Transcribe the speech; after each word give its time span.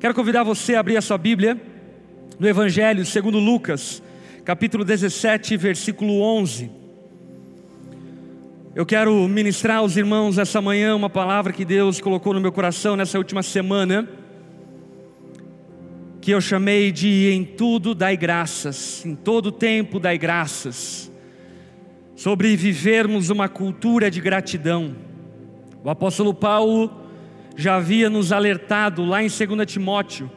Quero 0.00 0.14
convidar 0.14 0.42
você 0.44 0.76
a 0.76 0.80
abrir 0.80 0.96
a 0.96 1.02
sua 1.02 1.18
Bíblia 1.18 1.60
no 2.38 2.48
Evangelho 2.48 3.04
segundo 3.04 3.38
Lucas, 3.38 4.02
capítulo 4.46 4.82
17, 4.82 5.58
versículo 5.58 6.22
11. 6.22 6.70
Eu 8.74 8.86
quero 8.86 9.28
ministrar 9.28 9.76
aos 9.76 9.98
irmãos 9.98 10.38
essa 10.38 10.58
manhã 10.62 10.96
uma 10.96 11.10
palavra 11.10 11.52
que 11.52 11.66
Deus 11.66 12.00
colocou 12.00 12.32
no 12.32 12.40
meu 12.40 12.50
coração 12.50 12.96
nessa 12.96 13.18
última 13.18 13.42
semana, 13.42 14.08
que 16.22 16.30
eu 16.30 16.40
chamei 16.40 16.90
de 16.90 17.30
em 17.30 17.44
tudo 17.44 17.94
dai 17.94 18.16
graças, 18.16 19.04
em 19.04 19.14
todo 19.14 19.52
tempo 19.52 20.00
dai 20.00 20.16
graças, 20.16 21.12
sobre 22.16 22.56
vivermos 22.56 23.28
uma 23.28 23.50
cultura 23.50 24.10
de 24.10 24.18
gratidão. 24.18 24.96
O 25.84 25.90
apóstolo 25.90 26.32
Paulo 26.32 27.09
já 27.56 27.76
havia 27.76 28.08
nos 28.08 28.32
alertado 28.32 29.04
lá 29.04 29.22
em 29.22 29.28
2 29.28 29.70
Timóteo 29.70 30.30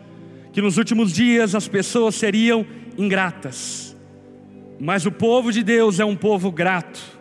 que 0.51 0.61
nos 0.61 0.77
últimos 0.77 1.11
dias 1.11 1.55
as 1.55 1.67
pessoas 1.67 2.15
seriam 2.15 2.65
ingratas, 2.97 3.97
mas 4.79 5.05
o 5.05 5.11
povo 5.11 5.51
de 5.51 5.63
Deus 5.63 5.99
é 5.99 6.05
um 6.05 6.15
povo 6.15 6.51
grato 6.51 7.13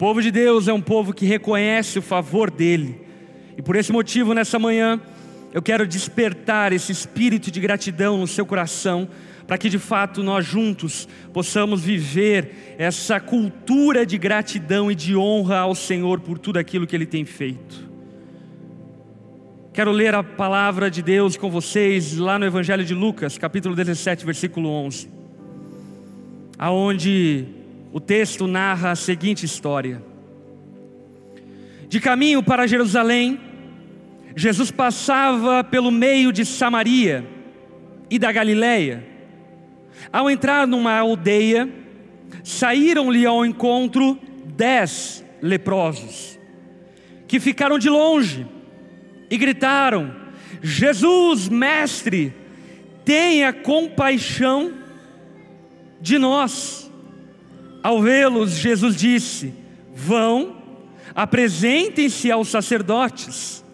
povo 0.00 0.22
de 0.22 0.30
Deus 0.30 0.66
é 0.66 0.72
um 0.72 0.80
povo 0.80 1.12
que 1.12 1.26
reconhece 1.26 1.98
o 1.98 2.02
favor 2.02 2.50
dele. 2.50 3.02
E 3.54 3.60
por 3.60 3.76
esse 3.76 3.92
motivo, 3.92 4.32
nessa 4.32 4.58
manhã, 4.58 4.98
eu 5.52 5.60
quero 5.60 5.86
despertar 5.86 6.72
esse 6.72 6.90
espírito 6.90 7.50
de 7.50 7.60
gratidão 7.60 8.16
no 8.16 8.26
seu 8.26 8.46
coração, 8.46 9.06
para 9.46 9.58
que 9.58 9.68
de 9.68 9.78
fato 9.78 10.22
nós 10.22 10.46
juntos 10.46 11.06
possamos 11.34 11.82
viver 11.82 12.76
essa 12.78 13.20
cultura 13.20 14.06
de 14.06 14.16
gratidão 14.16 14.90
e 14.90 14.94
de 14.94 15.14
honra 15.14 15.58
ao 15.58 15.74
Senhor 15.74 16.20
por 16.20 16.38
tudo 16.38 16.58
aquilo 16.58 16.86
que 16.86 16.96
Ele 16.96 17.04
tem 17.04 17.26
feito. 17.26 17.89
Quero 19.72 19.92
ler 19.92 20.16
a 20.16 20.22
palavra 20.24 20.90
de 20.90 21.00
Deus 21.00 21.36
com 21.36 21.48
vocês 21.48 22.16
lá 22.16 22.40
no 22.40 22.44
Evangelho 22.44 22.84
de 22.84 22.92
Lucas, 22.92 23.38
capítulo 23.38 23.76
17, 23.76 24.26
versículo 24.26 24.68
11, 24.68 25.08
aonde 26.58 27.46
o 27.92 28.00
texto 28.00 28.48
narra 28.48 28.90
a 28.90 28.96
seguinte 28.96 29.46
história: 29.46 30.02
De 31.88 32.00
caminho 32.00 32.42
para 32.42 32.66
Jerusalém, 32.66 33.38
Jesus 34.34 34.72
passava 34.72 35.62
pelo 35.62 35.92
meio 35.92 36.32
de 36.32 36.44
Samaria 36.44 37.24
e 38.10 38.18
da 38.18 38.32
Galiléia. 38.32 39.06
Ao 40.12 40.28
entrar 40.28 40.66
numa 40.66 40.98
aldeia, 40.98 41.68
saíram-lhe 42.42 43.24
ao 43.24 43.46
encontro 43.46 44.18
dez 44.46 45.24
leprosos, 45.40 46.40
que 47.28 47.38
ficaram 47.38 47.78
de 47.78 47.88
longe 47.88 48.44
e 49.30 49.38
gritaram: 49.38 50.14
Jesus, 50.60 51.48
mestre, 51.48 52.34
tenha 53.04 53.52
compaixão 53.52 54.74
de 56.00 56.18
nós. 56.18 56.90
Ao 57.82 58.02
vê-los, 58.02 58.58
Jesus 58.58 58.96
disse: 58.96 59.54
Vão, 59.94 60.56
apresentem-se 61.14 62.30
aos 62.30 62.48
sacerdotes. 62.48 63.64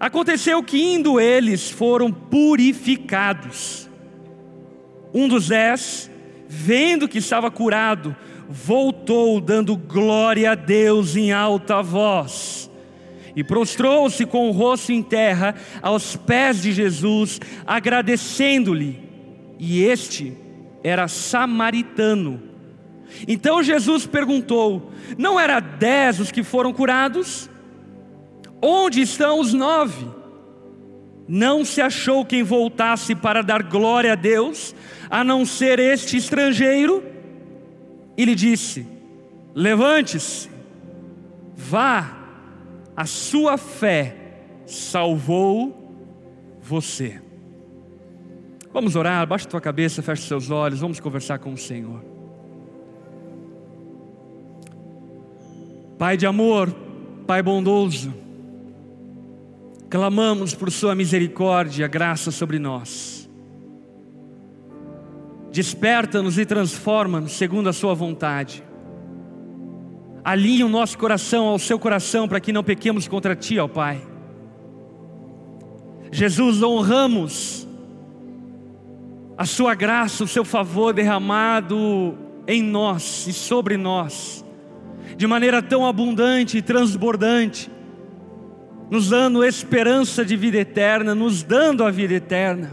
Aconteceu 0.00 0.62
que, 0.62 0.80
indo 0.80 1.20
eles, 1.20 1.70
foram 1.70 2.10
purificados. 2.10 3.88
Um 5.12 5.28
dos 5.28 5.48
dez, 5.48 6.10
vendo 6.48 7.06
que 7.06 7.18
estava 7.18 7.50
curado, 7.50 8.16
voltou, 8.48 9.40
dando 9.40 9.76
glória 9.76 10.52
a 10.52 10.54
Deus 10.54 11.16
em 11.16 11.32
alta 11.32 11.82
voz. 11.82 12.71
E 13.34 13.42
prostrou-se 13.42 14.26
com 14.26 14.48
o 14.48 14.52
rosto 14.52 14.92
em 14.92 15.02
terra 15.02 15.54
aos 15.80 16.16
pés 16.16 16.62
de 16.62 16.72
Jesus, 16.72 17.40
agradecendo-lhe. 17.66 19.00
E 19.58 19.82
este 19.82 20.36
era 20.82 21.08
samaritano. 21.08 22.42
Então 23.26 23.62
Jesus 23.62 24.06
perguntou: 24.06 24.92
Não 25.16 25.38
era 25.38 25.60
dez 25.60 26.20
os 26.20 26.30
que 26.30 26.42
foram 26.42 26.72
curados? 26.72 27.48
Onde 28.60 29.00
estão 29.00 29.40
os 29.40 29.52
nove? 29.52 30.06
Não 31.28 31.64
se 31.64 31.80
achou 31.80 32.24
quem 32.24 32.42
voltasse 32.42 33.14
para 33.14 33.42
dar 33.42 33.62
glória 33.62 34.12
a 34.12 34.16
Deus, 34.16 34.74
a 35.08 35.24
não 35.24 35.46
ser 35.46 35.78
este 35.78 36.16
estrangeiro? 36.16 37.02
E 38.16 38.24
lhe 38.24 38.34
disse: 38.34 38.86
Levante-se, 39.54 40.48
vá, 41.56 42.21
a 42.96 43.06
sua 43.06 43.56
fé 43.56 44.16
salvou 44.66 45.92
você. 46.60 47.20
Vamos 48.72 48.96
orar, 48.96 49.26
baixa 49.26 49.48
tua 49.48 49.60
cabeça, 49.60 50.02
feche 50.02 50.26
seus 50.26 50.50
olhos, 50.50 50.80
vamos 50.80 50.98
conversar 50.98 51.38
com 51.38 51.52
o 51.52 51.58
Senhor. 51.58 52.02
Pai 55.98 56.16
de 56.16 56.26
amor, 56.26 56.74
Pai 57.26 57.42
bondoso, 57.42 58.12
clamamos 59.88 60.54
por 60.54 60.70
Sua 60.70 60.94
misericórdia, 60.94 61.86
graça 61.86 62.30
sobre 62.30 62.58
nós. 62.58 63.30
Desperta-nos 65.52 66.38
e 66.38 66.46
transforma-nos 66.46 67.32
segundo 67.32 67.68
a 67.68 67.72
Sua 67.72 67.94
vontade. 67.94 68.64
Alinhe 70.24 70.64
o 70.64 70.68
nosso 70.68 70.96
coração 70.98 71.46
ao 71.46 71.58
Seu 71.58 71.78
coração 71.78 72.28
para 72.28 72.40
que 72.40 72.52
não 72.52 72.62
pequemos 72.62 73.08
contra 73.08 73.34
Ti, 73.34 73.58
ó 73.58 73.66
Pai. 73.66 74.00
Jesus, 76.10 76.62
honramos 76.62 77.66
a 79.36 79.44
Sua 79.44 79.74
graça, 79.74 80.24
o 80.24 80.28
Seu 80.28 80.44
favor 80.44 80.92
derramado 80.92 82.16
em 82.46 82.62
nós 82.62 83.26
e 83.26 83.32
sobre 83.32 83.76
nós 83.76 84.42
de 85.16 85.26
maneira 85.26 85.62
tão 85.62 85.86
abundante 85.86 86.58
e 86.58 86.62
transbordante, 86.62 87.70
nos 88.90 89.08
dando 89.08 89.44
esperança 89.44 90.24
de 90.24 90.36
vida 90.36 90.58
eterna, 90.58 91.14
nos 91.14 91.42
dando 91.42 91.84
a 91.84 91.90
vida 91.90 92.14
eterna. 92.14 92.70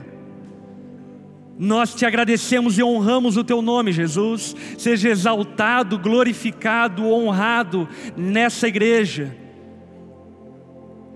Nós 1.62 1.94
te 1.94 2.06
agradecemos 2.06 2.78
e 2.78 2.84
honramos 2.84 3.36
o 3.36 3.44
teu 3.44 3.62
nome, 3.62 3.92
Jesus. 3.92 4.56
Seja 4.78 5.10
exaltado, 5.10 6.00
glorificado, 6.00 7.06
honrado 7.06 7.86
nessa 8.16 8.66
igreja. 8.66 9.36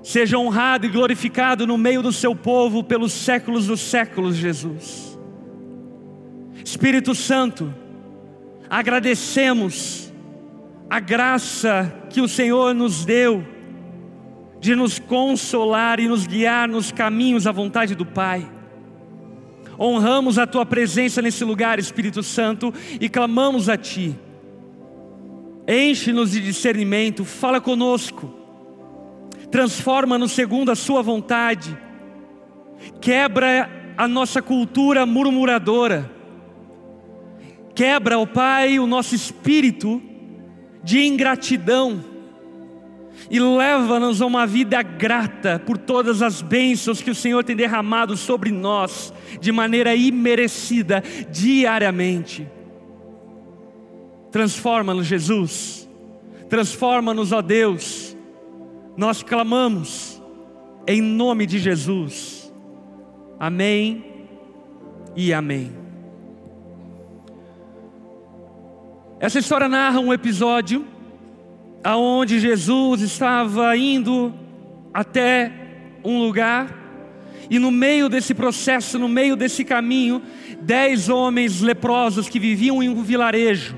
Seja 0.03 0.37
honrado 0.37 0.85
e 0.85 0.89
glorificado 0.89 1.65
no 1.65 1.77
meio 1.77 2.01
do 2.01 2.11
seu 2.11 2.35
povo 2.35 2.83
pelos 2.83 3.13
séculos 3.13 3.67
dos 3.67 3.79
séculos, 3.79 4.35
Jesus. 4.35 5.17
Espírito 6.65 7.15
Santo, 7.15 7.73
agradecemos 8.69 10.13
a 10.89 10.99
graça 10.99 12.05
que 12.09 12.19
o 12.19 12.27
Senhor 12.27 12.75
nos 12.75 13.05
deu 13.05 13.45
de 14.59 14.75
nos 14.75 14.99
consolar 14.99 16.01
e 16.01 16.07
nos 16.09 16.27
guiar 16.27 16.67
nos 16.67 16.91
caminhos 16.91 17.47
à 17.47 17.51
vontade 17.53 17.95
do 17.95 18.05
Pai. 18.05 18.45
Honramos 19.79 20.37
a 20.37 20.45
tua 20.45 20.65
presença 20.65 21.21
nesse 21.21 21.43
lugar, 21.43 21.79
Espírito 21.79 22.21
Santo, 22.21 22.73
e 22.99 23.09
clamamos 23.09 23.69
a 23.69 23.77
ti. 23.77 24.15
Enche-nos 25.67 26.31
de 26.31 26.41
discernimento, 26.41 27.23
fala 27.23 27.61
conosco, 27.61 28.33
transforma-nos 29.49 30.33
segundo 30.33 30.71
a 30.71 30.75
Sua 30.75 31.01
vontade, 31.01 31.77
quebra 32.99 33.69
a 33.97 34.07
nossa 34.07 34.41
cultura 34.41 35.05
murmuradora, 35.05 36.11
quebra, 37.73 38.19
ó 38.19 38.25
Pai, 38.25 38.77
o 38.77 38.85
nosso 38.85 39.15
espírito 39.15 40.01
de 40.83 41.05
ingratidão 41.05 42.12
e 43.29 43.39
leva-nos 43.39 44.21
a 44.21 44.25
uma 44.25 44.45
vida 44.45 44.81
grata 44.81 45.61
por 45.65 45.77
todas 45.77 46.21
as 46.21 46.41
bênçãos 46.41 47.01
que 47.01 47.11
o 47.11 47.15
Senhor 47.15 47.43
tem 47.43 47.55
derramado 47.55 48.17
sobre 48.17 48.51
nós 48.51 49.13
de 49.39 49.51
maneira 49.51 49.95
imerecida 49.95 51.03
diariamente. 51.31 52.47
Transforma-nos, 54.31 55.05
Jesus. 55.05 55.89
Transforma-nos, 56.49 57.31
ó 57.31 57.41
Deus. 57.41 58.17
Nós 58.97 59.23
clamamos 59.23 60.21
em 60.87 61.01
nome 61.01 61.45
de 61.45 61.59
Jesus. 61.59 62.53
Amém 63.39 64.05
e 65.15 65.33
amém. 65.33 65.71
Essa 69.19 69.39
história 69.39 69.69
narra 69.69 69.99
um 69.99 70.11
episódio 70.11 70.85
aonde 71.83 72.39
Jesus 72.39 73.01
estava 73.01 73.75
indo 73.75 74.33
até 74.93 75.51
um 76.03 76.19
lugar 76.19 76.83
e 77.49 77.59
no 77.59 77.71
meio 77.71 78.09
desse 78.09 78.33
processo, 78.33 78.97
no 78.97 79.07
meio 79.07 79.35
desse 79.35 79.63
caminho, 79.63 80.21
dez 80.61 81.09
homens 81.09 81.61
leprosos 81.61 82.29
que 82.29 82.39
viviam 82.39 82.81
em 82.81 82.89
um 82.89 83.03
vilarejo, 83.03 83.77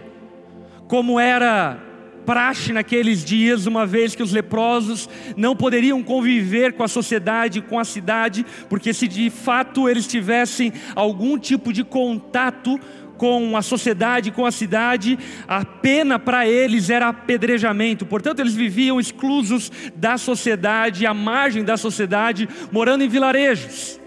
como 0.87 1.19
era 1.19 1.81
praxe 2.25 2.73
naqueles 2.73 3.23
dias, 3.23 3.67
uma 3.67 3.85
vez 3.85 4.15
que 4.15 4.23
os 4.23 4.31
leprosos 4.31 5.07
não 5.37 5.55
poderiam 5.55 6.01
conviver 6.01 6.73
com 6.73 6.83
a 6.83 6.87
sociedade, 6.87 7.61
com 7.61 7.77
a 7.77 7.85
cidade, 7.85 8.45
porque 8.67 8.93
se 8.93 9.07
de 9.07 9.29
fato 9.29 9.87
eles 9.87 10.07
tivessem 10.07 10.73
algum 10.95 11.37
tipo 11.37 11.71
de 11.71 11.83
contato 11.83 12.79
com 13.17 13.55
a 13.55 13.61
sociedade, 13.61 14.31
com 14.31 14.45
a 14.45 14.51
cidade, 14.51 15.17
a 15.47 15.63
pena 15.63 16.19
para 16.19 16.47
eles 16.47 16.89
era 16.89 17.07
apedrejamento. 17.07 18.05
Portanto, 18.05 18.39
eles 18.39 18.55
viviam 18.55 18.99
exclusos 18.99 19.71
da 19.95 20.17
sociedade, 20.17 21.05
à 21.05 21.13
margem 21.13 21.63
da 21.63 21.77
sociedade, 21.77 22.47
morando 22.71 23.03
em 23.03 23.09
vilarejos. 23.09 23.99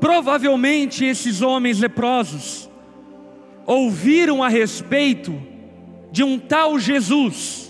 Provavelmente 0.00 1.04
esses 1.04 1.40
homens 1.40 1.80
leprosos 1.80 2.68
ouviram 3.64 4.42
a 4.42 4.48
respeito 4.48 5.40
de 6.12 6.22
um 6.22 6.38
tal 6.38 6.78
Jesus 6.78 7.66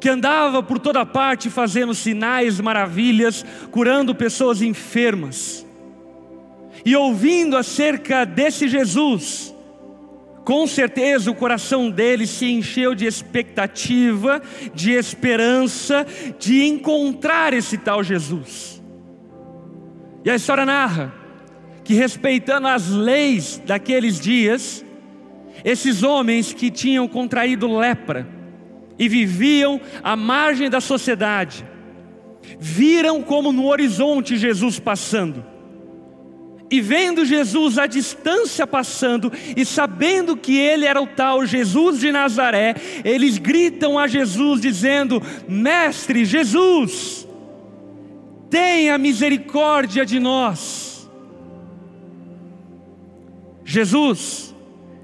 que 0.00 0.08
andava 0.08 0.64
por 0.64 0.80
toda 0.80 1.06
parte 1.06 1.48
fazendo 1.48 1.94
sinais, 1.94 2.60
maravilhas, 2.60 3.46
curando 3.70 4.12
pessoas 4.12 4.60
enfermas. 4.60 5.64
E 6.84 6.96
ouvindo 6.96 7.56
acerca 7.56 8.24
desse 8.24 8.66
Jesus, 8.68 9.54
com 10.44 10.66
certeza 10.66 11.30
o 11.30 11.34
coração 11.34 11.90
dele 11.90 12.26
se 12.26 12.46
encheu 12.50 12.94
de 12.94 13.06
expectativa, 13.06 14.42
de 14.74 14.92
esperança, 14.92 16.04
de 16.38 16.64
encontrar 16.64 17.52
esse 17.54 17.78
tal 17.78 18.02
Jesus. 18.02 18.82
E 20.24 20.30
a 20.30 20.34
história 20.34 20.66
narra 20.66 21.14
que, 21.84 21.94
respeitando 21.94 22.66
as 22.68 22.88
leis 22.88 23.60
daqueles 23.64 24.18
dias, 24.18 24.84
esses 25.64 26.02
homens 26.02 26.52
que 26.52 26.70
tinham 26.70 27.06
contraído 27.06 27.78
lepra 27.78 28.26
e 28.98 29.08
viviam 29.08 29.80
à 30.02 30.16
margem 30.16 30.68
da 30.68 30.80
sociedade, 30.80 31.64
viram 32.58 33.22
como 33.22 33.52
no 33.52 33.66
horizonte 33.66 34.36
Jesus 34.36 34.78
passando. 34.80 35.51
E 36.72 36.80
vendo 36.80 37.22
Jesus 37.22 37.76
à 37.76 37.86
distância 37.86 38.66
passando, 38.66 39.30
e 39.54 39.62
sabendo 39.62 40.34
que 40.34 40.56
ele 40.56 40.86
era 40.86 41.02
o 41.02 41.06
tal 41.06 41.44
Jesus 41.44 42.00
de 42.00 42.10
Nazaré, 42.10 42.74
eles 43.04 43.36
gritam 43.36 43.98
a 43.98 44.08
Jesus, 44.08 44.58
dizendo: 44.58 45.22
Mestre 45.46 46.24
Jesus, 46.24 47.28
tenha 48.48 48.96
misericórdia 48.96 50.06
de 50.06 50.18
nós. 50.18 51.10
Jesus, 53.66 54.54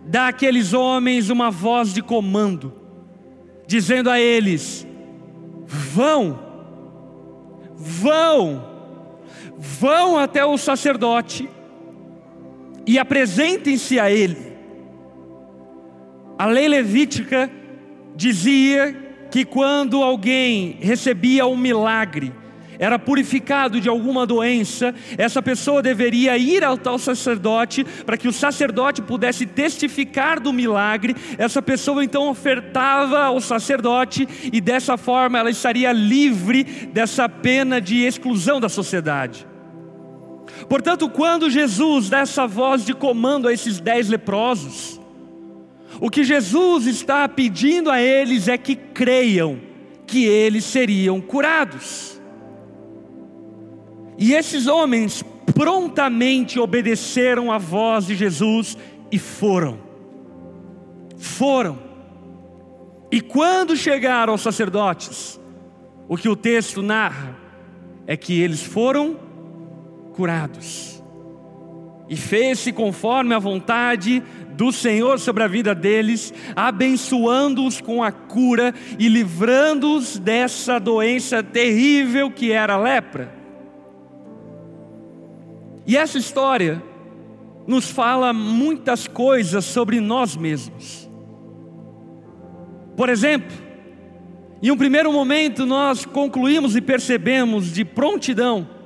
dá 0.07 0.29
àqueles 0.29 0.73
homens 0.73 1.29
uma 1.29 1.51
voz 1.51 1.93
de 1.93 2.01
comando, 2.01 2.73
dizendo 3.67 4.09
a 4.09 4.19
eles: 4.19 4.87
vão, 5.67 6.39
vão, 7.77 8.65
vão 9.59 10.19
até 10.19 10.47
o 10.47 10.57
sacerdote 10.57 11.58
e 12.89 12.99
apresentem-se 12.99 14.01
a 14.01 14.11
ele. 14.11 14.57
A 16.39 16.47
lei 16.47 16.67
levítica 16.67 17.51
dizia 18.17 18.97
que 19.31 19.45
quando 19.45 20.03
alguém 20.03 20.79
recebia 20.81 21.47
um 21.47 21.55
milagre, 21.55 22.33
era 22.79 22.99
purificado 22.99 23.79
de 23.79 23.91
alguma 23.91 24.25
doença, 24.25 24.95
essa 25.19 25.43
pessoa 25.43 25.83
deveria 25.83 26.39
ir 26.39 26.65
ao 26.65 26.79
tal 26.79 26.99
sacerdote 26.99 27.85
para 28.07 28.17
que 28.17 28.27
o 28.27 28.33
sacerdote 28.33 29.03
pudesse 29.03 29.45
testificar 29.45 30.41
do 30.41 30.51
milagre. 30.51 31.15
Essa 31.37 31.61
pessoa 31.61 32.03
então 32.03 32.31
ofertava 32.31 33.25
ao 33.25 33.39
sacerdote 33.39 34.27
e 34.51 34.63
dessa 34.63 34.97
forma 34.97 35.39
ela 35.39 35.51
estaria 35.51 35.93
livre 35.93 36.65
dessa 36.65 37.29
pena 37.29 37.83
de 37.83 37.99
exclusão 37.99 38.59
da 38.59 38.69
sociedade. 38.71 39.47
Portanto, 40.67 41.09
quando 41.09 41.51
Jesus 41.51 42.09
dá 42.09 42.21
essa 42.21 42.47
voz 42.47 42.85
de 42.85 42.95
comando 42.95 43.49
a 43.49 43.53
esses 43.53 43.81
dez 43.81 44.09
leprosos, 44.09 44.99
o 46.01 46.11
que 46.11 46.25
Jesus 46.25 46.87
está 46.87 47.29
pedindo 47.29 47.91
a 47.91 48.01
eles 48.01 48.49
é 48.49 48.57
que 48.57 48.77
creiam 48.77 49.61
que 50.07 50.25
eles 50.25 50.65
seriam 50.65 51.21
curados. 51.21 52.21
E 54.17 54.33
esses 54.35 54.67
homens 54.67 55.23
prontamente 55.55 56.59
obedeceram 56.59 57.53
à 57.53 57.59
voz 57.59 58.07
de 58.07 58.17
Jesus 58.17 58.77
e 59.13 59.19
foram. 59.19 59.79
Foram. 61.17 61.79
E 63.11 63.21
quando 63.21 63.77
chegaram 63.77 64.33
aos 64.33 64.43
sacerdotes, 64.43 65.39
o 66.09 66.17
que 66.17 66.29
o 66.29 66.37
texto 66.37 66.83
narra 66.83 67.37
é 68.07 68.17
que 68.17 68.41
eles 68.41 68.63
foram 68.63 69.28
curados. 70.19 71.01
E 72.09 72.17
fez-se 72.17 72.73
conforme 72.73 73.37
a 73.37 73.39
vontade 73.39 74.21
do 74.57 74.73
Senhor 74.73 75.21
sobre 75.21 75.45
a 75.45 75.47
vida 75.47 75.77
deles, 75.77 76.35
abençoando-os 76.57 77.81
com 77.81 78.03
a 78.03 78.11
cura 78.11 78.75
e 78.99 79.09
livrando-os 79.09 80.19
dessa 80.19 80.81
doença 80.81 81.41
terrível 81.41 82.33
que 82.33 82.51
era 82.51 82.75
a 82.75 82.79
lepra. 82.79 83.33
E 85.87 85.97
essa 85.97 86.19
história 86.19 86.83
nos 87.65 87.89
fala 87.89 88.33
muitas 88.33 89.07
coisas 89.07 89.65
sobre 89.65 90.01
nós 90.01 90.37
mesmos. 90.37 91.09
Por 92.97 93.09
exemplo, 93.09 93.57
em 94.61 94.73
um 94.73 94.77
primeiro 94.77 95.13
momento 95.13 95.65
nós 95.65 96.05
concluímos 96.05 96.75
e 96.75 96.81
percebemos 96.81 97.73
de 97.73 97.85
prontidão 97.85 98.78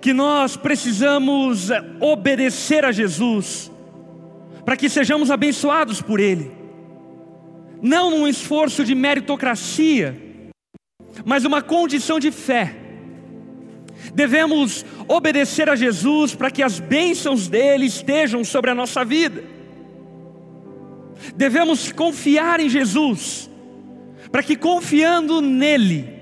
que 0.00 0.12
nós 0.12 0.56
precisamos 0.56 1.68
obedecer 2.00 2.84
a 2.84 2.92
Jesus 2.92 3.70
para 4.64 4.76
que 4.76 4.88
sejamos 4.88 5.30
abençoados 5.30 6.02
por 6.02 6.20
Ele, 6.20 6.50
não 7.80 8.10
num 8.10 8.28
esforço 8.28 8.84
de 8.84 8.94
meritocracia, 8.94 10.14
mas 11.24 11.44
uma 11.44 11.62
condição 11.62 12.20
de 12.20 12.30
fé 12.30 12.76
devemos 14.14 14.84
obedecer 15.06 15.68
a 15.68 15.76
Jesus 15.76 16.34
para 16.34 16.50
que 16.50 16.62
as 16.62 16.78
bênçãos 16.78 17.48
dele 17.48 17.86
estejam 17.86 18.44
sobre 18.44 18.70
a 18.70 18.74
nossa 18.74 19.04
vida. 19.04 19.42
Devemos 21.34 21.92
confiar 21.92 22.60
em 22.60 22.68
Jesus, 22.68 23.50
para 24.30 24.42
que 24.42 24.56
confiando 24.56 25.40
nele, 25.40 26.17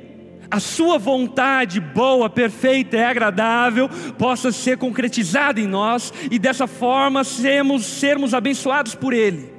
a 0.51 0.61
sua 0.61 0.99
vontade 0.99 1.81
boa, 1.81 2.31
perfeita 2.31 2.97
e 2.97 3.03
agradável 3.03 3.89
possa 4.19 4.53
ser 4.53 4.79
concretizada 4.79 5.61
em 5.61 5.67
nós 5.67 6.13
e 6.31 6.39
dessa 6.39 6.67
forma 6.67 7.25
sermos, 7.25 7.85
sermos 7.85 8.35
abençoados 8.35 8.95
por 8.95 9.13
Ele. 9.13 9.53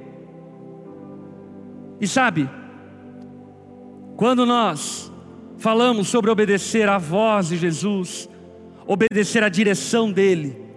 E 2.00 2.06
sabe, 2.06 2.48
quando 4.16 4.46
nós 4.46 5.12
falamos 5.58 6.08
sobre 6.08 6.30
obedecer 6.30 6.88
à 6.88 6.98
voz 6.98 7.48
de 7.48 7.56
Jesus, 7.56 8.28
obedecer 8.86 9.42
à 9.42 9.48
direção 9.48 10.10
dEle. 10.10 10.68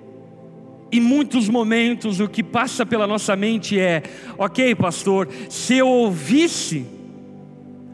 Em 0.92 1.00
muitos 1.00 1.48
momentos 1.48 2.20
o 2.20 2.28
que 2.28 2.44
passa 2.44 2.86
pela 2.86 3.08
nossa 3.08 3.36
mente 3.36 3.80
é: 3.80 4.04
ok, 4.38 4.76
pastor, 4.76 5.30
se 5.50 5.78
eu 5.78 5.88
ouvisse 5.88 6.86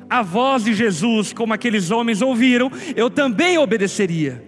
a 0.10 0.22
voz 0.22 0.64
de 0.64 0.74
Jesus 0.74 1.34
como 1.34 1.54
aqueles 1.54 1.92
homens 1.92 2.22
ouviram, 2.22 2.72
eu 2.96 3.10
também 3.10 3.58
obedeceria. 3.58 4.44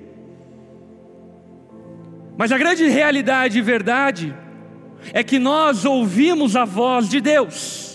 Mas 2.38 2.52
a 2.52 2.58
grande 2.58 2.88
realidade 2.88 3.60
e 3.60 3.62
verdade 3.62 4.36
é 5.12 5.24
que 5.24 5.38
nós 5.38 5.86
ouvimos 5.86 6.56
a 6.56 6.66
voz 6.66 7.10
de 7.10 7.20
Deus 7.20 7.90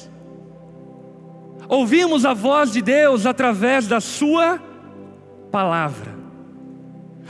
Ouvimos 1.69 2.25
a 2.25 2.35
voz 2.35 2.73
de 2.73 2.83
Deus 2.83 3.27
através 3.27 3.87
da 3.89 4.01
Sua 4.01 4.61
palavra. 5.51 6.15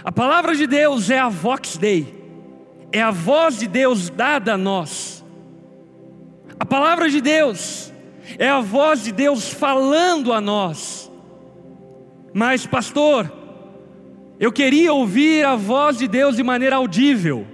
A 0.03 0.13
palavra 0.13 0.55
de 0.55 0.67
Deus 0.67 1.09
é 1.09 1.19
a 1.19 1.29
vox 1.29 1.77
dei, 1.77 2.15
é 2.93 3.01
a 3.01 3.11
voz 3.11 3.59
de 3.59 3.67
Deus 3.67 4.11
dada 4.11 4.55
a 4.55 4.59
nós. 4.59 5.25
A 6.59 6.65
palavra 6.65 7.09
de 7.09 7.21
Deus 7.21 7.93
é 8.39 8.49
a 8.49 8.61
voz 8.61 9.05
de 9.05 9.13
Deus 9.13 9.53
falando 9.53 10.33
a 10.33 10.41
nós. 10.41 11.11
Mas, 12.33 12.67
pastor, 12.67 13.31
eu 14.41 14.51
queria 14.51 14.93
ouvir 14.93 15.45
a 15.45 15.55
voz 15.55 15.99
de 15.99 16.09
Deus 16.09 16.37
de 16.37 16.43
maneira 16.43 16.77
audível. 16.77 17.47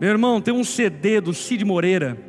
Meu 0.00 0.10
irmão, 0.10 0.40
tem 0.40 0.54
um 0.54 0.62
CD 0.62 1.20
do 1.20 1.34
Cid 1.34 1.64
Moreira 1.64 2.28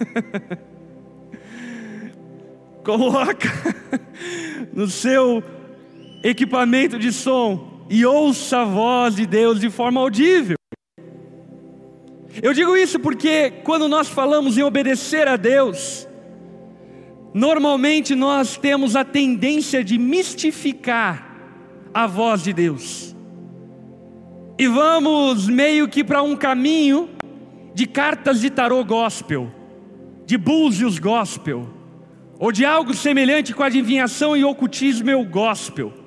Coloca 2.84 3.48
no 4.72 4.88
seu 4.88 5.42
equipamento 6.22 6.96
de 6.98 7.12
som 7.12 7.84
e 7.88 8.04
ouça 8.06 8.60
a 8.60 8.64
voz 8.64 9.16
de 9.16 9.26
Deus 9.26 9.58
de 9.60 9.68
forma 9.68 10.00
audível. 10.00 10.59
Eu 12.42 12.54
digo 12.54 12.76
isso 12.76 12.98
porque 12.98 13.50
quando 13.64 13.86
nós 13.88 14.08
falamos 14.08 14.56
em 14.56 14.62
obedecer 14.62 15.28
a 15.28 15.36
Deus, 15.36 16.08
normalmente 17.34 18.14
nós 18.14 18.56
temos 18.56 18.96
a 18.96 19.04
tendência 19.04 19.84
de 19.84 19.98
mistificar 19.98 21.36
a 21.92 22.06
voz 22.06 22.42
de 22.42 22.52
Deus. 22.52 23.14
E 24.58 24.66
vamos 24.66 25.48
meio 25.48 25.88
que 25.88 26.02
para 26.02 26.22
um 26.22 26.36
caminho 26.36 27.10
de 27.74 27.86
cartas 27.86 28.40
de 28.40 28.50
tarô 28.50 28.84
gospel, 28.84 29.50
de 30.24 30.36
búzios 30.36 30.98
gospel, 30.98 31.68
ou 32.38 32.50
de 32.50 32.64
algo 32.64 32.94
semelhante 32.94 33.54
com 33.54 33.62
adivinhação 33.62 34.34
e 34.34 34.44
ocultismo 34.44 35.24
gospel. 35.24 35.99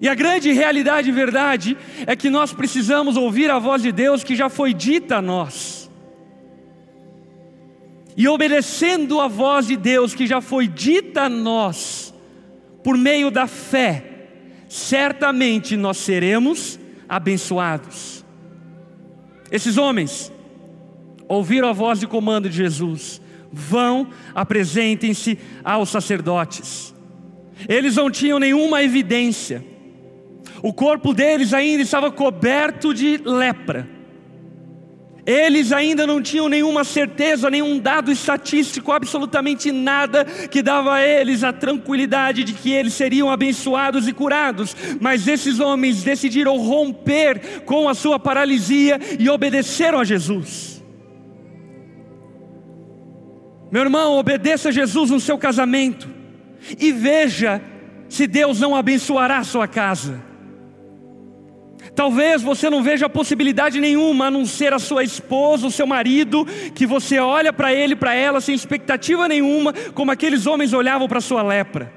E 0.00 0.08
a 0.08 0.14
grande 0.14 0.50
realidade 0.52 1.10
e 1.10 1.12
verdade 1.12 1.76
é 2.06 2.16
que 2.16 2.30
nós 2.30 2.52
precisamos 2.52 3.16
ouvir 3.16 3.50
a 3.50 3.58
voz 3.58 3.82
de 3.82 3.92
Deus 3.92 4.24
que 4.24 4.34
já 4.34 4.48
foi 4.48 4.72
dita 4.72 5.16
a 5.16 5.22
nós. 5.22 5.90
E 8.16 8.26
obedecendo 8.26 9.20
a 9.20 9.28
voz 9.28 9.66
de 9.66 9.76
Deus 9.76 10.14
que 10.14 10.26
já 10.26 10.40
foi 10.40 10.66
dita 10.66 11.22
a 11.22 11.28
nós, 11.28 12.14
por 12.82 12.96
meio 12.96 13.30
da 13.30 13.46
fé, 13.46 14.04
certamente 14.68 15.76
nós 15.76 15.98
seremos 15.98 16.78
abençoados. 17.08 18.24
Esses 19.50 19.76
homens 19.76 20.32
ouviram 21.28 21.68
a 21.68 21.72
voz 21.72 22.00
de 22.00 22.06
comando 22.06 22.48
de 22.48 22.56
Jesus, 22.56 23.20
vão, 23.52 24.08
apresentem-se 24.34 25.38
aos 25.62 25.90
sacerdotes. 25.90 26.94
Eles 27.68 27.96
não 27.96 28.10
tinham 28.10 28.38
nenhuma 28.38 28.82
evidência, 28.82 29.64
o 30.62 30.72
corpo 30.72 31.14
deles 31.14 31.54
ainda 31.54 31.82
estava 31.82 32.10
coberto 32.10 32.92
de 32.92 33.18
lepra. 33.18 34.00
Eles 35.26 35.70
ainda 35.70 36.06
não 36.06 36.20
tinham 36.22 36.48
nenhuma 36.48 36.82
certeza, 36.82 37.50
nenhum 37.50 37.78
dado 37.78 38.10
estatístico, 38.10 38.90
absolutamente 38.90 39.70
nada 39.70 40.24
que 40.24 40.62
dava 40.62 40.94
a 40.94 41.06
eles 41.06 41.44
a 41.44 41.52
tranquilidade 41.52 42.42
de 42.42 42.54
que 42.54 42.72
eles 42.72 42.94
seriam 42.94 43.30
abençoados 43.30 44.08
e 44.08 44.12
curados. 44.12 44.74
Mas 45.00 45.28
esses 45.28 45.60
homens 45.60 46.02
decidiram 46.02 46.56
romper 46.58 47.62
com 47.64 47.88
a 47.88 47.94
sua 47.94 48.18
paralisia 48.18 48.98
e 49.18 49.28
obedeceram 49.28 50.00
a 50.00 50.04
Jesus. 50.04 50.82
Meu 53.70 53.82
irmão, 53.82 54.16
obedeça 54.16 54.70
a 54.70 54.72
Jesus 54.72 55.10
no 55.10 55.20
seu 55.20 55.38
casamento 55.38 56.08
e 56.78 56.90
veja 56.90 57.62
se 58.08 58.26
Deus 58.26 58.58
não 58.58 58.74
abençoará 58.74 59.38
a 59.38 59.44
sua 59.44 59.68
casa. 59.68 60.29
Talvez 61.94 62.42
você 62.42 62.70
não 62.70 62.82
veja 62.82 63.08
possibilidade 63.08 63.80
nenhuma 63.80 64.26
a 64.26 64.30
não 64.30 64.46
ser 64.46 64.72
a 64.72 64.78
sua 64.78 65.02
esposa, 65.02 65.66
o 65.66 65.70
seu 65.70 65.86
marido, 65.86 66.46
que 66.74 66.86
você 66.86 67.18
olha 67.18 67.52
para 67.52 67.72
ele, 67.72 67.96
para 67.96 68.14
ela, 68.14 68.40
sem 68.40 68.54
expectativa 68.54 69.26
nenhuma, 69.26 69.72
como 69.94 70.10
aqueles 70.10 70.46
homens 70.46 70.72
olhavam 70.72 71.08
para 71.08 71.18
a 71.18 71.22
sua 71.22 71.42
lepra. 71.42 71.92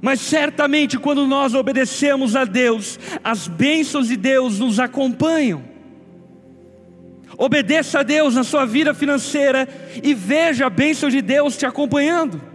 Mas 0.00 0.20
certamente, 0.20 0.98
quando 0.98 1.26
nós 1.26 1.54
obedecemos 1.54 2.36
a 2.36 2.44
Deus, 2.44 2.98
as 3.22 3.48
bênçãos 3.48 4.08
de 4.08 4.16
Deus 4.16 4.58
nos 4.58 4.78
acompanham. 4.78 5.64
Obedeça 7.38 8.00
a 8.00 8.02
Deus 8.02 8.34
na 8.34 8.44
sua 8.44 8.64
vida 8.64 8.94
financeira 8.94 9.66
e 10.02 10.14
veja 10.14 10.66
a 10.66 10.70
bênção 10.70 11.08
de 11.08 11.20
Deus 11.20 11.56
te 11.56 11.66
acompanhando. 11.66 12.53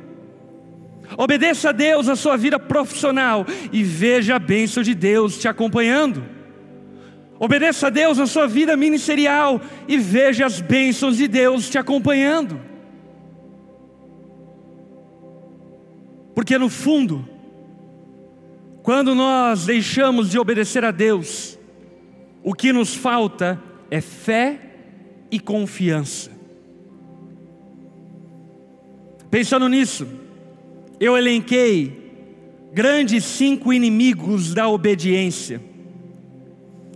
Obedeça 1.18 1.70
a 1.70 1.72
Deus 1.72 2.08
na 2.08 2.16
sua 2.16 2.38
vida 2.38 2.60
profissional 2.60 3.46
e 3.72 3.84
veja 3.84 4.36
a 4.36 4.40
bênção 4.40 4.84
de 4.84 4.94
Deus 4.94 5.38
te 5.38 5.48
acompanhando. 5.48 6.24
Obedeça 7.40 7.88
a 7.88 7.90
Deus 7.90 8.18
na 8.18 8.28
sua 8.28 8.48
vida 8.48 8.76
ministerial 8.76 9.62
e 9.88 9.98
veja 9.98 10.46
as 10.46 10.60
bênçãos 10.60 11.18
de 11.18 11.28
Deus 11.28 11.70
te 11.70 11.78
acompanhando. 11.78 12.60
Porque 16.36 16.58
no 16.58 16.70
fundo, 16.70 17.28
quando 18.84 19.16
nós 19.16 19.66
deixamos 19.66 20.30
de 20.30 20.38
obedecer 20.38 20.84
a 20.84 20.92
Deus, 20.92 21.58
o 22.44 22.54
que 22.54 22.74
nos 22.74 22.94
falta 22.94 23.62
é 23.90 24.02
fé 24.02 24.60
e 25.32 25.40
confiança. 25.40 26.32
Pensando 29.30 29.70
nisso, 29.70 30.08
eu 31.00 31.18
elenquei 31.18 32.12
grandes 32.74 33.24
cinco 33.24 33.72
inimigos 33.74 34.54
da 34.54 34.68
obediência, 34.68 35.62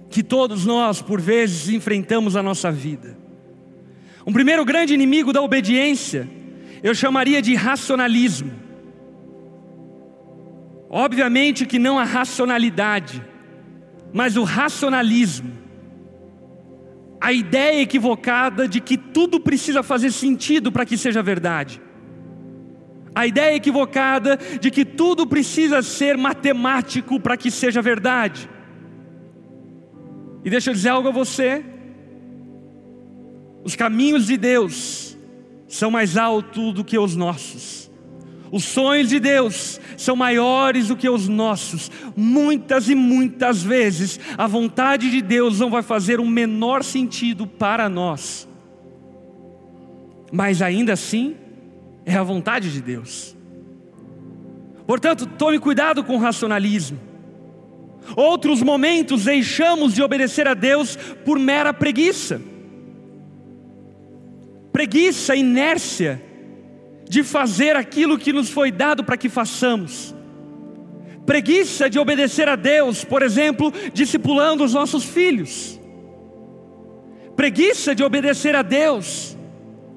que 0.10 0.22
todos 0.22 0.66
nós, 0.66 1.02
por 1.02 1.20
vezes, 1.20 1.70
enfrentamos 1.70 2.36
na 2.36 2.44
nossa 2.44 2.72
vida. 2.72 3.18
Um 4.26 4.34
primeiro 4.34 4.64
grande 4.64 4.94
inimigo 4.94 5.34
da 5.34 5.42
obediência, 5.42 6.30
eu 6.84 6.94
chamaria 6.94 7.42
de 7.42 7.56
racionalismo. 7.56 8.52
Obviamente 10.90 11.66
que 11.66 11.80
não 11.80 11.98
a 11.98 12.04
racionalidade, 12.04 13.24
mas 14.14 14.38
o 14.38 14.44
racionalismo. 14.44 15.52
A 17.20 17.34
ideia 17.34 17.82
equivocada 17.82 18.68
de 18.68 18.80
que 18.80 18.98
tudo 18.98 19.40
precisa 19.40 19.82
fazer 19.82 20.12
sentido 20.12 20.72
para 20.72 20.86
que 20.86 20.98
seja 20.98 21.24
verdade. 21.24 21.82
A 23.16 23.28
ideia 23.28 23.56
equivocada 23.56 24.38
de 24.60 24.72
que 24.72 24.84
tudo 24.84 25.28
precisa 25.28 25.82
ser 25.82 26.18
matemático 26.18 27.20
para 27.20 27.38
que 27.38 27.52
seja 27.52 27.82
verdade. 27.82 28.50
E 30.44 30.50
deixa 30.50 30.72
eu 30.72 30.74
dizer 30.74 30.90
algo 30.90 31.10
a 31.10 31.12
você: 31.12 31.64
os 33.64 33.76
caminhos 33.76 34.28
de 34.28 34.38
Deus 34.38 35.18
são 35.68 35.90
mais 35.90 36.18
altos 36.18 36.74
do 36.74 36.84
que 36.84 36.98
os 36.98 37.16
nossos. 37.16 37.84
Os 38.52 38.66
sonhos 38.66 39.10
de 39.10 39.20
Deus 39.20 39.82
são 39.98 40.16
maiores 40.16 40.90
do 40.90 40.96
que 40.96 41.10
os 41.10 41.28
nossos. 41.28 41.90
Muitas 42.16 42.88
e 42.88 42.94
muitas 42.94 43.64
vezes 43.64 44.20
a 44.38 44.46
vontade 44.46 45.10
de 45.10 45.24
Deus 45.24 45.60
não 45.60 45.72
vai 45.72 45.82
fazer 45.82 46.20
o 46.20 46.28
menor 46.28 46.84
sentido 46.84 47.48
para 47.48 47.90
nós. 47.90 48.48
Mas 50.32 50.62
ainda 50.62 50.94
assim, 50.94 51.36
é 52.06 52.16
a 52.16 52.24
vontade 52.24 52.72
de 52.72 52.82
Deus. 52.82 53.36
Portanto, 54.86 55.26
tome 55.26 55.60
cuidado 55.60 56.04
com 56.04 56.16
o 56.16 56.20
racionalismo. 56.20 57.00
Outros 58.16 58.62
momentos 58.62 59.24
deixamos 59.24 59.94
de 59.94 60.02
obedecer 60.02 60.48
a 60.48 60.54
Deus 60.54 60.96
por 60.96 61.40
mera 61.40 61.74
preguiça. 61.74 62.42
Preguiça, 64.72 65.36
inércia 65.36 66.22
de 67.08 67.24
fazer 67.24 67.76
aquilo 67.76 68.18
que 68.18 68.34
nos 68.34 68.50
foi 68.50 68.72
dado 68.72 69.04
para 69.04 69.16
que 69.16 69.30
façamos. 69.30 70.14
Preguiça 71.26 71.90
de 71.90 71.98
obedecer 71.98 72.50
a 72.50 72.56
Deus, 72.56 73.06
por 73.06 73.22
exemplo, 73.22 73.72
discipulando 73.94 74.64
os 74.64 74.74
nossos 74.74 75.06
filhos. 75.06 75.80
Preguiça 77.36 77.96
de 77.96 78.04
obedecer 78.04 78.56
a 78.56 78.62
Deus, 78.62 79.33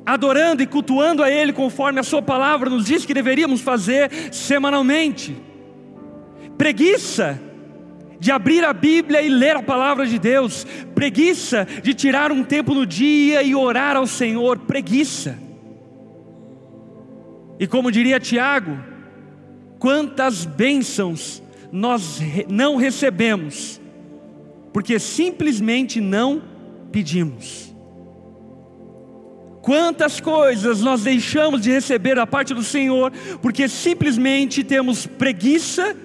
adorando 0.06 0.62
e 0.62 0.66
cultuando 0.66 1.22
a 1.22 1.30
Ele 1.30 1.52
conforme 1.52 1.98
a 1.98 2.04
Sua 2.04 2.22
palavra 2.22 2.70
nos 2.70 2.86
diz 2.86 3.04
que 3.04 3.12
deveríamos 3.12 3.60
fazer 3.60 4.08
semanalmente. 4.32 5.36
Preguiça 6.56 7.40
de 8.18 8.30
abrir 8.30 8.64
a 8.64 8.72
Bíblia 8.72 9.20
e 9.20 9.28
ler 9.28 9.56
a 9.56 9.62
palavra 9.62 10.06
de 10.06 10.18
Deus, 10.18 10.66
preguiça 10.94 11.66
de 11.82 11.92
tirar 11.92 12.32
um 12.32 12.42
tempo 12.42 12.72
no 12.72 12.86
dia 12.86 13.42
e 13.42 13.54
orar 13.54 13.96
ao 13.96 14.06
Senhor, 14.06 14.58
preguiça. 14.60 15.38
E 17.58 17.66
como 17.66 17.90
diria 17.90 18.20
Tiago, 18.20 18.78
quantas 19.78 20.44
bênçãos 20.44 21.42
nós 21.72 22.20
não 22.48 22.76
recebemos, 22.76 23.80
porque 24.72 24.98
simplesmente 24.98 26.00
não 26.00 26.42
pedimos. 26.90 27.75
Quantas 29.66 30.20
coisas 30.20 30.80
nós 30.80 31.02
deixamos 31.02 31.60
de 31.60 31.72
receber 31.72 32.14
da 32.14 32.24
parte 32.24 32.54
do 32.54 32.62
Senhor, 32.62 33.10
porque 33.42 33.66
simplesmente 33.66 34.62
temos 34.62 35.08
preguiça 35.08 35.96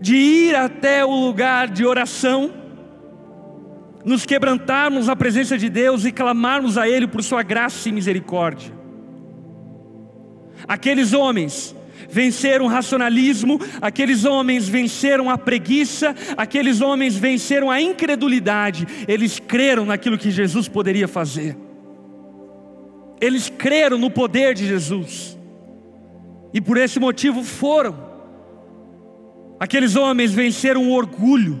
de 0.00 0.16
ir 0.16 0.56
até 0.56 1.04
o 1.04 1.14
lugar 1.14 1.68
de 1.68 1.86
oração, 1.86 2.52
nos 4.04 4.26
quebrantarmos 4.26 5.06
na 5.06 5.14
presença 5.14 5.56
de 5.56 5.68
Deus 5.68 6.04
e 6.04 6.10
clamarmos 6.10 6.76
a 6.76 6.88
Ele 6.88 7.06
por 7.06 7.22
Sua 7.22 7.44
graça 7.44 7.88
e 7.88 7.92
misericórdia. 7.92 8.72
Aqueles 10.66 11.12
homens 11.12 11.76
venceram 12.10 12.64
o 12.64 12.68
racionalismo, 12.68 13.60
aqueles 13.80 14.24
homens 14.24 14.68
venceram 14.68 15.30
a 15.30 15.38
preguiça, 15.38 16.12
aqueles 16.36 16.80
homens 16.80 17.14
venceram 17.14 17.70
a 17.70 17.80
incredulidade, 17.80 18.84
eles 19.06 19.38
creram 19.38 19.86
naquilo 19.86 20.18
que 20.18 20.32
Jesus 20.32 20.66
poderia 20.66 21.06
fazer. 21.06 21.56
Eles 23.20 23.48
creram 23.48 23.98
no 23.98 24.10
poder 24.10 24.54
de 24.54 24.66
Jesus. 24.66 25.38
E 26.52 26.60
por 26.60 26.76
esse 26.76 26.98
motivo 27.00 27.42
foram. 27.42 27.96
Aqueles 29.58 29.96
homens 29.96 30.32
venceram 30.32 30.88
o 30.88 30.92
orgulho. 30.92 31.60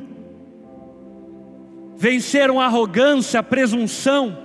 venceram 1.96 2.60
a 2.60 2.66
arrogância, 2.66 3.40
a 3.40 3.42
presunção, 3.42 4.36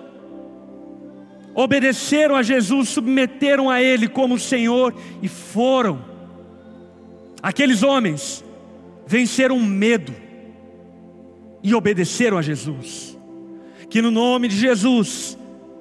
obedeceram 1.53 2.35
a 2.35 2.43
Jesus, 2.43 2.89
submeteram 2.89 3.69
a 3.69 3.81
Ele 3.81 4.07
como 4.07 4.39
Senhor 4.39 4.95
e 5.21 5.27
foram. 5.27 6.05
Aqueles 7.41 7.83
homens 7.83 8.43
venceram 9.05 9.57
o 9.57 9.63
medo 9.63 10.13
e 11.63 11.73
obedeceram 11.73 12.37
a 12.37 12.41
Jesus. 12.41 13.17
Que 13.89 14.01
no 14.01 14.11
nome 14.11 14.47
de 14.47 14.55
Jesus, 14.55 15.37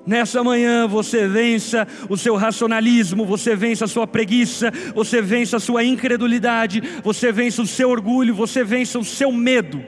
nessa 0.08 0.42
manhã 0.42 0.88
você 0.88 1.28
vença 1.28 1.86
o 2.08 2.16
seu 2.16 2.34
racionalismo, 2.34 3.26
você 3.26 3.54
vença 3.54 3.84
a 3.84 3.88
sua 3.88 4.06
preguiça, 4.06 4.72
você 4.94 5.20
vença 5.20 5.58
a 5.58 5.60
sua 5.60 5.84
incredulidade, 5.84 6.82
você 7.04 7.30
vença 7.30 7.60
o 7.60 7.66
seu 7.66 7.90
orgulho, 7.90 8.34
você 8.34 8.64
vença 8.64 8.98
o 8.98 9.04
seu 9.04 9.30
medo, 9.30 9.84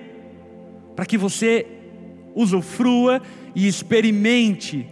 para 0.95 1.07
que 1.07 1.17
você 1.17 1.67
usufrua 2.35 3.23
e 3.55 3.67
experimente 3.67 4.87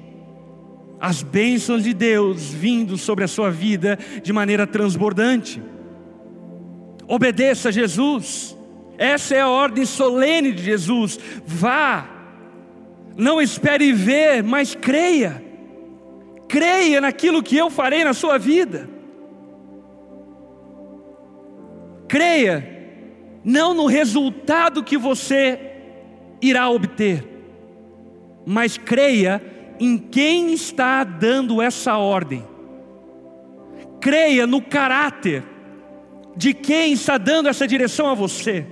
as 0.99 1.23
bênçãos 1.23 1.85
de 1.85 1.92
Deus 1.92 2.50
vindo 2.50 2.97
sobre 2.97 3.23
a 3.23 3.28
sua 3.28 3.50
vida 3.50 3.99
de 4.23 4.32
maneira 4.32 4.66
transbordante. 4.66 5.62
Obedeça 7.06 7.68
a 7.68 7.73
Jesus, 7.73 8.56
essa 8.97 9.35
é 9.35 9.40
a 9.42 9.49
ordem 9.49 9.85
solene 9.85 10.52
de 10.52 10.62
Jesus. 10.62 11.20
Vá, 11.47 12.17
não 13.18 13.42
espere 13.42 13.92
ver, 13.92 14.44
mas 14.44 14.76
creia, 14.76 15.44
creia 16.46 17.00
naquilo 17.00 17.42
que 17.42 17.56
eu 17.56 17.68
farei 17.68 18.04
na 18.04 18.14
sua 18.14 18.38
vida. 18.38 18.88
Creia, 22.06 22.64
não 23.44 23.75
no 23.75 23.87
resultado 23.87 24.84
que 24.84 24.96
você 24.96 25.58
irá 26.40 26.70
obter, 26.70 27.26
mas 28.46 28.78
creia 28.78 29.42
em 29.80 29.98
quem 29.98 30.52
está 30.52 31.02
dando 31.02 31.60
essa 31.60 31.98
ordem. 31.98 32.44
Creia 34.00 34.46
no 34.46 34.62
caráter 34.62 35.42
de 36.37 36.54
quem 36.54 36.92
está 36.92 37.18
dando 37.18 37.48
essa 37.48 37.66
direção 37.66 38.06
a 38.06 38.14
você. 38.14 38.64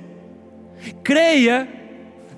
Creia 1.02 1.75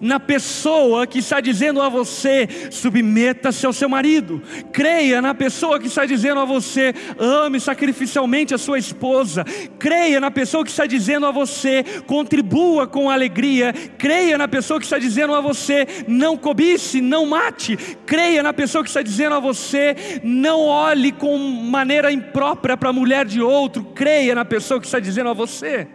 na 0.01 0.21
pessoa 0.21 1.07
que 1.07 1.19
está 1.19 1.41
dizendo 1.41 1.81
a 1.83 1.89
você: 1.89 2.49
submeta-se 2.71 3.67
ao 3.67 3.73
seu 3.73 3.89
marido. 3.89 4.43
Creia 4.73 5.21
na 5.21 5.35
pessoa 5.35 5.79
que 5.79 5.87
está 5.87 6.05
dizendo 6.05 6.41
a 6.41 6.45
você: 6.45 6.95
ame 7.19 7.61
sacrificialmente 7.61 8.55
a 8.55 8.59
sua 8.59 8.79
esposa. 8.79 9.45
Creia 9.79 10.21
na 10.21 10.31
pessoa 10.31 10.65
que 10.65 10.71
está 10.71 10.87
dizendo 10.87 11.27
a 11.27 11.31
você: 11.31 11.85
contribua 12.07 12.87
com 12.87 13.11
alegria. 13.11 13.73
Creia 13.97 14.39
na 14.39 14.49
pessoa 14.49 14.79
que 14.79 14.87
está 14.87 14.99
dizendo 14.99 15.35
a 15.35 15.41
você: 15.41 15.87
não 16.07 16.37
cobice, 16.37 17.01
não 17.01 17.27
mate. 17.27 17.77
Creia 18.07 18.43
na 18.43 18.53
pessoa 18.53 18.83
que 18.83 18.91
está 18.91 19.03
dizendo 19.03 19.35
a 19.35 19.41
você: 19.41 20.21
não 20.23 20.61
olhe 20.61 21.13
com 21.13 21.37
maneira 21.39 22.13
imprópria 22.13 22.77
para 22.77 22.91
a 22.91 22.93
mulher 22.93 23.25
de 23.25 23.41
outro. 23.41 23.85
Creia 23.95 24.35
na 24.35 24.45
pessoa 24.45 24.81
que 24.81 24.87
está 24.87 24.99
dizendo 24.99 25.31
a 25.31 25.35
você. 25.35 25.87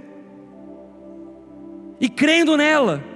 E 2.00 2.10
crendo 2.10 2.58
nela, 2.58 3.13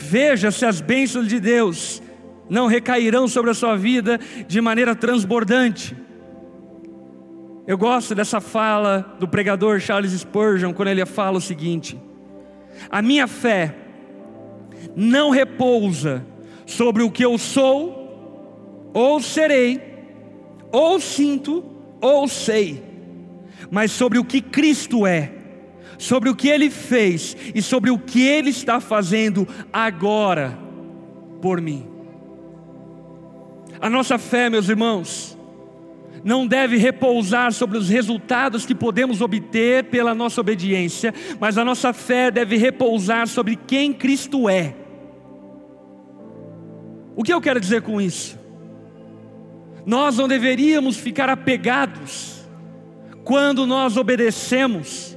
Veja 0.00 0.50
se 0.50 0.64
as 0.64 0.80
bênçãos 0.80 1.28
de 1.28 1.38
Deus. 1.38 2.02
Não 2.48 2.66
recairão 2.66 3.28
sobre 3.28 3.50
a 3.50 3.54
sua 3.54 3.76
vida 3.76 4.18
de 4.48 4.60
maneira 4.60 4.96
transbordante. 4.96 5.94
Eu 7.66 7.78
gosto 7.78 8.14
dessa 8.14 8.40
fala 8.40 9.14
do 9.20 9.28
pregador 9.28 9.78
Charles 9.78 10.12
Spurgeon, 10.12 10.72
quando 10.72 10.88
ele 10.88 11.04
fala 11.06 11.38
o 11.38 11.40
seguinte: 11.40 12.00
A 12.90 13.00
minha 13.00 13.28
fé 13.28 13.76
não 14.96 15.30
repousa 15.30 16.26
sobre 16.66 17.02
o 17.02 17.10
que 17.10 17.24
eu 17.24 17.38
sou, 17.38 18.90
ou 18.92 19.20
serei, 19.20 19.80
ou 20.72 20.98
sinto, 20.98 21.62
ou 22.00 22.26
sei, 22.26 22.82
mas 23.70 23.92
sobre 23.92 24.18
o 24.18 24.24
que 24.24 24.40
Cristo 24.40 25.06
é 25.06 25.39
sobre 26.00 26.30
o 26.30 26.34
que 26.34 26.48
ele 26.48 26.70
fez 26.70 27.36
e 27.54 27.60
sobre 27.60 27.90
o 27.90 27.98
que 27.98 28.26
ele 28.26 28.48
está 28.48 28.80
fazendo 28.80 29.46
agora 29.70 30.58
por 31.42 31.60
mim. 31.60 31.86
A 33.78 33.90
nossa 33.90 34.16
fé, 34.16 34.48
meus 34.48 34.70
irmãos, 34.70 35.36
não 36.24 36.46
deve 36.46 36.78
repousar 36.78 37.52
sobre 37.52 37.76
os 37.76 37.90
resultados 37.90 38.64
que 38.64 38.74
podemos 38.74 39.20
obter 39.20 39.84
pela 39.84 40.14
nossa 40.14 40.40
obediência, 40.40 41.12
mas 41.38 41.58
a 41.58 41.64
nossa 41.66 41.92
fé 41.92 42.30
deve 42.30 42.56
repousar 42.56 43.28
sobre 43.28 43.54
quem 43.54 43.92
Cristo 43.92 44.48
é. 44.48 44.74
O 47.14 47.22
que 47.22 47.32
eu 47.32 47.42
quero 47.42 47.60
dizer 47.60 47.82
com 47.82 48.00
isso? 48.00 48.38
Nós 49.84 50.16
não 50.16 50.26
deveríamos 50.26 50.96
ficar 50.96 51.28
apegados 51.28 52.42
quando 53.22 53.66
nós 53.66 53.98
obedecemos 53.98 55.09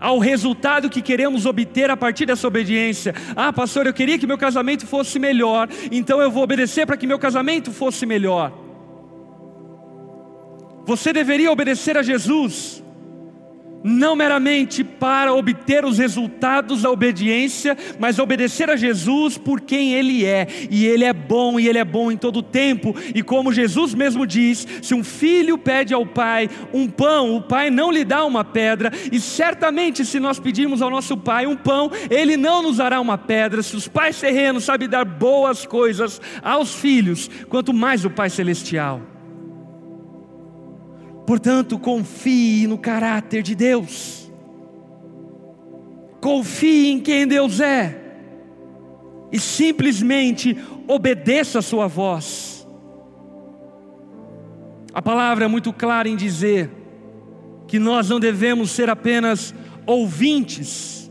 ao 0.00 0.18
resultado 0.18 0.88
que 0.88 1.02
queremos 1.02 1.44
obter 1.46 1.90
a 1.90 1.96
partir 1.96 2.26
dessa 2.26 2.48
obediência. 2.48 3.14
Ah, 3.36 3.52
pastor, 3.52 3.86
eu 3.86 3.92
queria 3.92 4.18
que 4.18 4.26
meu 4.26 4.38
casamento 4.38 4.86
fosse 4.86 5.18
melhor, 5.18 5.68
então 5.92 6.20
eu 6.20 6.30
vou 6.30 6.42
obedecer 6.42 6.86
para 6.86 6.96
que 6.96 7.06
meu 7.06 7.18
casamento 7.18 7.70
fosse 7.70 8.06
melhor. 8.06 8.52
Você 10.86 11.12
deveria 11.12 11.52
obedecer 11.52 11.96
a 11.96 12.02
Jesus 12.02 12.82
não 13.82 14.14
meramente 14.14 14.84
para 14.84 15.32
obter 15.32 15.84
os 15.84 15.98
resultados 15.98 16.82
da 16.82 16.90
obediência, 16.90 17.76
mas 17.98 18.18
obedecer 18.18 18.70
a 18.70 18.76
Jesus 18.76 19.38
por 19.38 19.60
quem 19.60 19.94
Ele 19.94 20.24
é, 20.24 20.46
e 20.70 20.86
Ele 20.86 21.04
é 21.04 21.12
bom, 21.12 21.58
e 21.58 21.68
Ele 21.68 21.78
é 21.78 21.84
bom 21.84 22.10
em 22.10 22.16
todo 22.16 22.42
tempo, 22.42 22.94
e 23.14 23.22
como 23.22 23.52
Jesus 23.52 23.94
mesmo 23.94 24.26
diz: 24.26 24.66
se 24.82 24.94
um 24.94 25.04
filho 25.04 25.56
pede 25.56 25.94
ao 25.94 26.04
pai 26.04 26.48
um 26.72 26.88
pão, 26.88 27.36
o 27.36 27.42
pai 27.42 27.70
não 27.70 27.90
lhe 27.90 28.04
dá 28.04 28.24
uma 28.24 28.44
pedra, 28.44 28.92
e 29.10 29.20
certamente 29.20 30.04
se 30.04 30.20
nós 30.20 30.38
pedirmos 30.38 30.82
ao 30.82 30.90
nosso 30.90 31.16
pai 31.16 31.46
um 31.46 31.56
pão, 31.56 31.90
Ele 32.10 32.36
não 32.36 32.62
nos 32.62 32.76
dará 32.76 33.00
uma 33.00 33.18
pedra. 33.18 33.62
Se 33.62 33.76
os 33.76 33.88
pais 33.88 34.18
terrenos 34.20 34.64
sabem 34.64 34.88
dar 34.88 35.04
boas 35.04 35.66
coisas 35.66 36.20
aos 36.42 36.74
filhos, 36.74 37.30
quanto 37.48 37.72
mais 37.72 38.04
o 38.04 38.10
Pai 38.10 38.30
Celestial. 38.30 39.19
Portanto, 41.30 41.78
confie 41.78 42.66
no 42.66 42.76
caráter 42.76 43.40
de 43.40 43.54
Deus. 43.54 44.28
Confie 46.20 46.90
em 46.90 46.98
quem 46.98 47.24
Deus 47.24 47.60
é. 47.60 47.96
E 49.30 49.38
simplesmente 49.38 50.58
obedeça 50.88 51.60
a 51.60 51.62
sua 51.62 51.86
voz. 51.86 52.66
A 54.92 55.00
palavra 55.00 55.44
é 55.44 55.48
muito 55.48 55.72
clara 55.72 56.08
em 56.08 56.16
dizer 56.16 56.68
que 57.68 57.78
nós 57.78 58.08
não 58.08 58.18
devemos 58.18 58.72
ser 58.72 58.90
apenas 58.90 59.54
ouvintes 59.86 61.08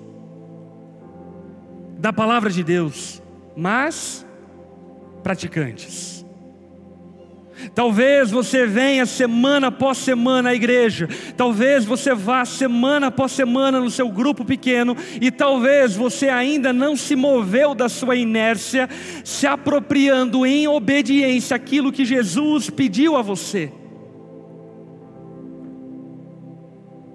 da 1.97 2.11
palavra 2.11 2.49
de 2.49 2.61
Deus, 2.61 3.23
mas 3.55 4.25
praticantes. 5.23 6.18
Talvez 7.73 8.31
você 8.31 8.65
venha 8.65 9.05
semana 9.05 9.67
após 9.67 9.97
semana 9.97 10.49
à 10.49 10.55
igreja, 10.55 11.07
talvez 11.35 11.83
você 11.85 12.13
vá 12.13 12.45
semana 12.45 13.07
após 13.07 13.31
semana 13.31 13.79
no 13.79 13.89
seu 13.89 14.09
grupo 14.09 14.45
pequeno, 14.45 14.95
e 15.19 15.29
talvez 15.29 15.95
você 15.95 16.29
ainda 16.29 16.71
não 16.71 16.95
se 16.95 17.15
moveu 17.15 17.75
da 17.75 17.89
sua 17.89 18.15
inércia, 18.15 18.89
se 19.23 19.45
apropriando 19.45 20.45
em 20.45 20.67
obediência 20.67 21.55
aquilo 21.55 21.91
que 21.91 22.05
Jesus 22.05 22.69
pediu 22.69 23.15
a 23.15 23.21
você. 23.21 23.71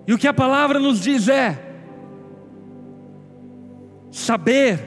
E 0.06 0.12
o 0.12 0.18
que 0.18 0.28
a 0.28 0.34
palavra 0.34 0.78
nos 0.78 1.00
diz 1.00 1.28
é: 1.28 1.58
saber, 4.10 4.78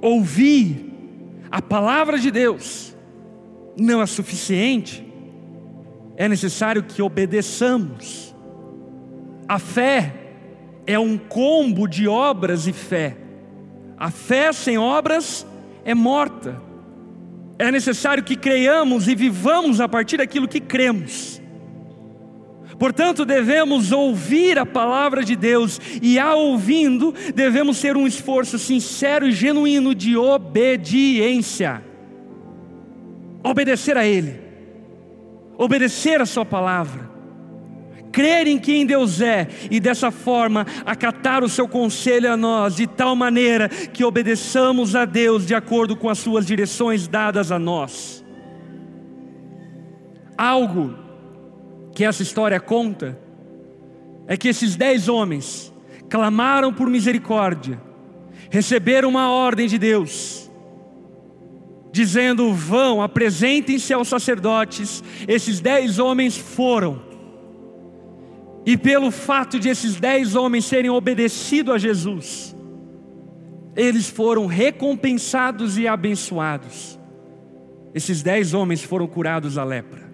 ouvir 0.00 0.86
a 1.50 1.60
palavra 1.60 2.18
de 2.18 2.30
Deus 2.30 2.96
não 3.78 4.02
é 4.02 4.06
suficiente, 4.06 5.06
é 6.16 6.28
necessário 6.28 6.82
que 6.82 7.00
obedeçamos. 7.00 8.34
A 9.48 9.58
fé 9.58 10.12
é 10.86 10.98
um 10.98 11.16
combo 11.16 11.86
de 11.86 12.08
obras 12.08 12.66
e 12.66 12.72
fé. 12.72 13.16
A 13.96 14.10
fé 14.10 14.52
sem 14.52 14.76
obras 14.76 15.46
é 15.84 15.94
morta. 15.94 16.60
É 17.58 17.70
necessário 17.70 18.24
que 18.24 18.36
creiamos 18.36 19.06
e 19.06 19.14
vivamos 19.14 19.80
a 19.80 19.88
partir 19.88 20.16
daquilo 20.16 20.48
que 20.48 20.60
cremos. 20.60 21.40
Portanto, 22.78 23.24
devemos 23.24 23.90
ouvir 23.90 24.58
a 24.58 24.66
palavra 24.66 25.24
de 25.24 25.34
Deus, 25.34 25.80
e 26.00 26.16
a 26.16 26.34
ouvindo, 26.34 27.12
devemos 27.34 27.80
ter 27.80 27.96
um 27.96 28.06
esforço 28.06 28.56
sincero 28.56 29.26
e 29.26 29.32
genuíno 29.32 29.94
de 29.94 30.16
obediência 30.16 31.87
obedecer 33.48 33.96
a 33.96 34.06
Ele, 34.06 34.40
obedecer 35.56 36.20
a 36.20 36.26
Sua 36.26 36.44
palavra, 36.44 37.08
crer 38.12 38.46
em 38.46 38.58
quem 38.58 38.84
Deus 38.84 39.20
é 39.20 39.48
e 39.70 39.78
dessa 39.80 40.10
forma 40.10 40.66
acatar 40.84 41.44
o 41.44 41.48
seu 41.48 41.68
conselho 41.68 42.32
a 42.32 42.36
nós, 42.36 42.76
de 42.76 42.86
tal 42.86 43.14
maneira 43.14 43.68
que 43.68 44.04
obedeçamos 44.04 44.94
a 44.94 45.04
Deus 45.04 45.46
de 45.46 45.54
acordo 45.54 45.96
com 45.96 46.08
as 46.08 46.18
suas 46.18 46.46
direções 46.46 47.06
dadas 47.06 47.52
a 47.52 47.58
nós. 47.58 48.24
Algo 50.36 50.96
que 51.94 52.04
essa 52.04 52.22
história 52.22 52.60
conta 52.60 53.18
é 54.26 54.36
que 54.36 54.48
esses 54.48 54.76
dez 54.76 55.08
homens 55.08 55.72
clamaram 56.08 56.72
por 56.72 56.88
misericórdia, 56.88 57.80
receberam 58.50 59.08
uma 59.08 59.30
ordem 59.30 59.66
de 59.66 59.78
Deus, 59.78 60.47
dizendo: 61.92 62.52
vão, 62.52 63.02
apresentem-se 63.02 63.92
aos 63.92 64.08
sacerdotes. 64.08 65.02
Esses 65.26 65.60
dez 65.60 65.98
homens 65.98 66.36
foram, 66.36 67.02
e 68.64 68.76
pelo 68.76 69.10
fato 69.10 69.58
de 69.58 69.68
esses 69.68 69.96
dez 69.96 70.34
homens 70.34 70.64
serem 70.64 70.90
obedecidos 70.90 71.74
a 71.74 71.78
Jesus, 71.78 72.56
eles 73.74 74.08
foram 74.08 74.46
recompensados 74.46 75.78
e 75.78 75.86
abençoados. 75.86 76.98
Esses 77.94 78.22
dez 78.22 78.52
homens 78.52 78.82
foram 78.82 79.06
curados 79.06 79.54
da 79.54 79.64
lepra. 79.64 80.08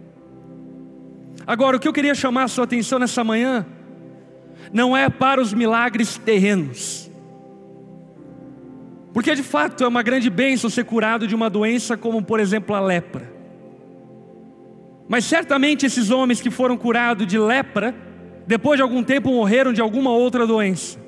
Agora, 1.47 1.77
o 1.77 1.81
que 1.81 1.89
eu 1.89 1.93
queria 1.93 2.15
chamar 2.15 2.45
a 2.45 2.49
sua 2.49 2.65
atenção 2.65 2.99
nessa 2.99 3.23
manhã, 3.23 3.67
não 4.73 4.97
é 4.97 5.09
para 5.11 5.41
os 5.41 5.53
milagres 5.53 6.17
terrenos, 6.17 7.04
porque 9.15 9.33
de 9.33 9.45
fato 9.45 9.85
é 9.85 9.87
uma 9.89 10.03
grande 10.03 10.29
bênção 10.29 10.69
ser 10.69 10.85
curado 10.85 11.25
de 11.25 11.37
uma 11.37 11.49
doença 11.49 11.97
como, 11.97 12.21
por 12.21 12.41
exemplo, 12.41 12.75
a 12.75 12.81
lepra. 12.81 13.33
Mas 15.09 15.25
certamente 15.25 15.87
esses 15.87 16.11
homens 16.11 16.41
que 16.41 16.51
foram 16.51 16.77
curados 16.77 17.25
de 17.25 17.39
lepra, 17.39 17.95
depois 18.45 18.77
de 18.77 18.83
algum 18.83 19.05
tempo 19.05 19.31
morreram 19.31 19.73
de 19.73 19.81
alguma 19.81 20.11
outra 20.11 20.45
doença. 20.45 20.99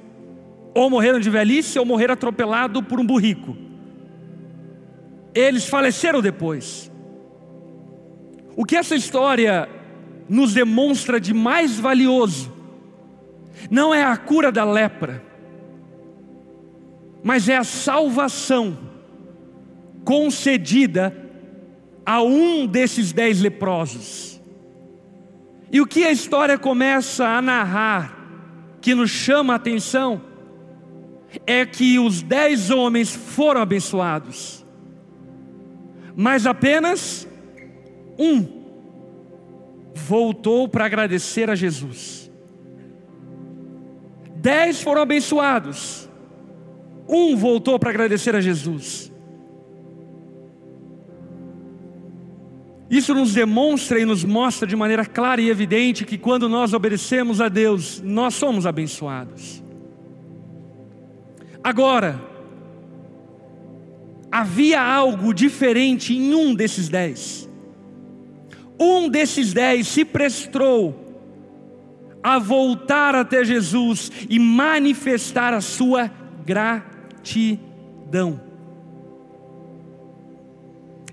Ou 0.72 0.88
morreram 0.88 1.18
de 1.18 1.28
velhice, 1.28 1.80
ou 1.80 1.84
morreram 1.84 2.14
atropelado 2.14 2.80
por 2.80 3.00
um 3.00 3.04
burrico. 3.04 3.56
Eles 5.34 5.68
faleceram 5.68 6.22
depois. 6.22 6.92
O 8.54 8.64
que 8.64 8.76
essa 8.76 8.94
história 8.94 9.68
nos 10.28 10.54
demonstra 10.54 11.18
de 11.18 11.34
mais 11.34 11.76
valioso 11.76 12.54
não 13.68 13.92
é 13.92 14.04
a 14.04 14.16
cura 14.16 14.52
da 14.52 14.64
lepra, 14.64 15.24
mas 17.26 17.48
é 17.48 17.56
a 17.56 17.64
salvação 17.64 18.78
concedida 20.04 21.12
a 22.06 22.22
um 22.22 22.68
desses 22.68 23.12
dez 23.12 23.40
leprosos. 23.40 24.40
E 25.72 25.80
o 25.80 25.86
que 25.88 26.04
a 26.04 26.12
história 26.12 26.56
começa 26.56 27.26
a 27.26 27.42
narrar, 27.42 28.16
que 28.80 28.94
nos 28.94 29.10
chama 29.10 29.54
a 29.54 29.56
atenção, 29.56 30.22
é 31.44 31.66
que 31.66 31.98
os 31.98 32.22
dez 32.22 32.70
homens 32.70 33.12
foram 33.12 33.60
abençoados, 33.60 34.64
mas 36.14 36.46
apenas 36.46 37.26
um 38.16 38.62
voltou 39.92 40.68
para 40.68 40.84
agradecer 40.84 41.50
a 41.50 41.56
Jesus. 41.56 42.30
Dez 44.36 44.80
foram 44.80 45.02
abençoados, 45.02 46.05
um 47.08 47.36
voltou 47.36 47.78
para 47.78 47.90
agradecer 47.90 48.34
a 48.34 48.40
Jesus. 48.40 49.12
Isso 52.88 53.14
nos 53.14 53.34
demonstra 53.34 53.98
e 53.98 54.04
nos 54.04 54.24
mostra 54.24 54.66
de 54.66 54.76
maneira 54.76 55.04
clara 55.04 55.40
e 55.40 55.50
evidente 55.50 56.04
que 56.04 56.16
quando 56.16 56.48
nós 56.48 56.72
obedecemos 56.72 57.40
a 57.40 57.48
Deus, 57.48 58.00
nós 58.00 58.34
somos 58.34 58.64
abençoados. 58.64 59.62
Agora, 61.62 62.20
havia 64.30 64.80
algo 64.80 65.34
diferente 65.34 66.14
em 66.14 66.32
um 66.32 66.54
desses 66.54 66.88
dez. 66.88 67.48
Um 68.78 69.08
desses 69.08 69.52
dez 69.52 69.88
se 69.88 70.04
prestou 70.04 71.04
a 72.22 72.38
voltar 72.38 73.14
até 73.14 73.44
Jesus 73.44 74.12
e 74.28 74.38
manifestar 74.38 75.52
a 75.54 75.60
sua 75.60 76.10
gratidão. 76.44 76.95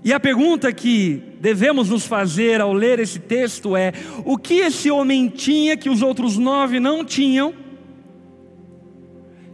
E 0.04 0.12
a 0.12 0.20
pergunta 0.20 0.70
que 0.70 1.22
devemos 1.40 1.88
nos 1.88 2.06
fazer 2.06 2.60
ao 2.60 2.72
ler 2.72 3.00
esse 3.00 3.18
texto 3.18 3.74
é: 3.74 3.92
o 4.24 4.36
que 4.36 4.54
esse 4.54 4.90
homem 4.90 5.28
tinha 5.28 5.76
que 5.76 5.88
os 5.88 6.02
outros 6.02 6.36
nove 6.36 6.78
não 6.78 7.04
tinham, 7.04 7.54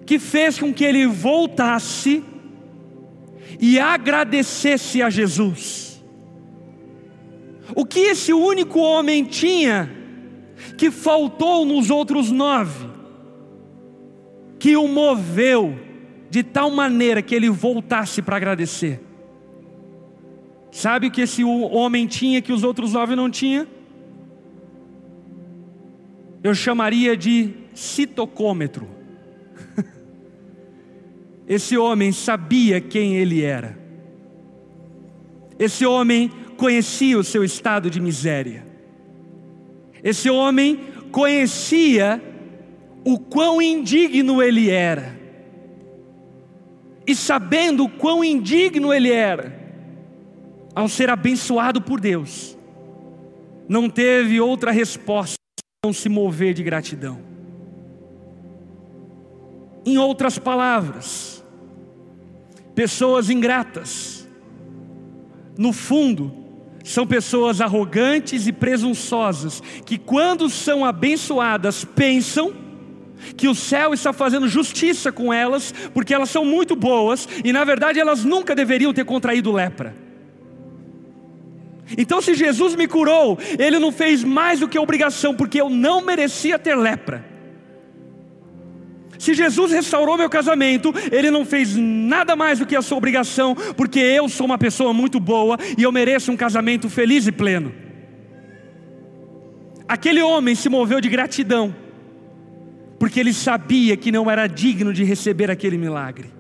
que 0.05 0.19
fez 0.19 0.59
com 0.59 0.75
que 0.75 0.85
ele 0.85 1.07
voltasse 1.07 2.23
e 3.61 3.79
agradecesse 3.79 5.01
a 5.01 5.09
Jesus? 5.09 6.03
O 7.77 7.87
que 7.87 8.01
esse 8.01 8.33
único 8.33 8.81
homem 8.81 9.25
tinha 9.25 9.89
que 10.77 10.91
faltou 10.91 11.65
nos 11.65 11.91
outros 11.91 12.33
nove, 12.33 12.89
que 14.59 14.77
o 14.77 14.89
moveu 14.89 15.90
de 16.31 16.45
tal 16.45 16.71
maneira 16.71 17.21
que 17.21 17.35
ele 17.35 17.51
voltasse 17.51 18.23
para 18.23 18.37
agradecer? 18.37 19.01
Sabe 20.71 21.09
o 21.09 21.11
que 21.11 21.23
esse 21.23 21.43
homem 21.43 22.07
tinha 22.07 22.41
que 22.41 22.53
os 22.53 22.63
outros 22.63 22.93
nove 22.93 23.17
não 23.17 23.29
tinham? 23.29 23.67
Eu 26.43 26.55
chamaria 26.55 27.17
de 27.17 27.53
citocômetro. 27.75 28.89
Esse 31.47 31.77
homem 31.77 32.13
sabia 32.13 32.81
quem 32.81 33.17
ele 33.17 33.43
era. 33.43 33.79
Esse 35.59 35.85
homem 35.85 36.31
conhecia 36.57 37.19
o 37.19 37.25
seu 37.25 37.45
estado 37.45 37.91
de 37.91 38.01
miséria. 38.01 38.67
Esse 40.03 40.31
homem 40.31 40.81
conhecia 41.11 42.23
o 43.05 43.19
quão 43.19 43.61
indigno 43.61 44.43
ele 44.43 44.71
era. 44.71 45.20
E 47.11 47.17
sabendo 47.17 47.87
o 47.87 47.89
quão 47.89 48.23
indigno 48.23 48.93
ele 48.93 49.11
era, 49.11 49.53
ao 50.73 50.89
ser 50.89 51.11
abençoado 51.11 51.83
por 51.83 51.99
Deus, 51.99 52.57
não 53.69 53.91
teve 53.91 54.41
outra 54.41 54.71
resposta 54.71 55.35
não 55.85 55.93
se 55.93 56.09
mover 56.09 56.55
de 56.55 56.63
gratidão. 56.63 57.19
Em 59.85 59.99
outras 59.99 60.39
palavras, 60.39 61.45
pessoas 62.77 63.29
ingratas, 63.29 64.29
no 65.59 65.73
fundo, 65.73 66.33
são 66.85 67.05
pessoas 67.09 67.61
arrogantes 67.61 68.47
e 68.47 68.53
presunçosas, 68.53 69.61
que 69.85 69.99
quando 69.99 70.49
são 70.49 70.85
abençoadas 70.85 71.85
pensam 71.85 72.70
que 73.37 73.49
o 73.49 73.55
céu 73.55 73.93
está 73.95 74.13
fazendo 74.13 74.49
justiça 74.49 75.11
com 75.13 75.33
elas, 75.33 75.73
porque 75.93 76.15
elas 76.15 76.31
são 76.31 76.45
muito 76.45 76.75
boas 76.75 77.29
e 77.45 77.53
na 77.53 77.65
verdade 77.65 77.99
elas 77.99 78.25
nunca 78.25 78.55
deveriam 78.55 78.93
ter 78.93 79.05
contraído 79.05 79.53
lepra. 79.53 79.95
Então, 81.99 82.21
se 82.21 82.35
Jesus 82.35 82.75
me 82.75 82.87
curou, 82.87 83.39
Ele 83.59 83.79
não 83.79 83.91
fez 83.91 84.23
mais 84.23 84.61
do 84.61 84.69
que 84.69 84.79
obrigação, 84.79 85.35
porque 85.35 85.61
eu 85.61 85.69
não 85.69 86.01
merecia 86.01 86.59
ter 86.59 86.77
lepra. 86.77 87.25
Se 89.19 89.35
Jesus 89.35 89.73
restaurou 89.73 90.17
meu 90.17 90.31
casamento, 90.31 90.95
Ele 91.13 91.31
não 91.31 91.45
fez 91.45 91.77
nada 91.77 92.35
mais 92.35 92.59
do 92.59 92.67
que 92.67 92.77
a 92.77 92.83
sua 92.83 92.97
obrigação, 92.97 93.55
porque 93.77 93.99
eu 93.99 94.29
sou 94.29 94.47
uma 94.47 94.57
pessoa 94.57 94.93
muito 94.93 95.21
boa 95.21 95.59
e 95.77 95.83
eu 95.83 95.93
mereço 95.93 96.33
um 96.33 96.37
casamento 96.37 96.89
feliz 96.89 97.27
e 97.27 97.33
pleno. 97.33 97.73
Aquele 99.87 100.23
homem 100.23 100.55
se 100.55 100.69
moveu 100.69 101.01
de 101.01 101.09
gratidão, 101.09 101.75
porque 103.01 103.19
ele 103.19 103.33
sabia 103.33 103.97
que 103.97 104.13
não 104.13 104.31
era 104.31 104.47
digno 104.47 104.93
de 104.93 105.03
receber 105.05 105.51
aquele 105.51 105.79
milagre. 105.79 106.31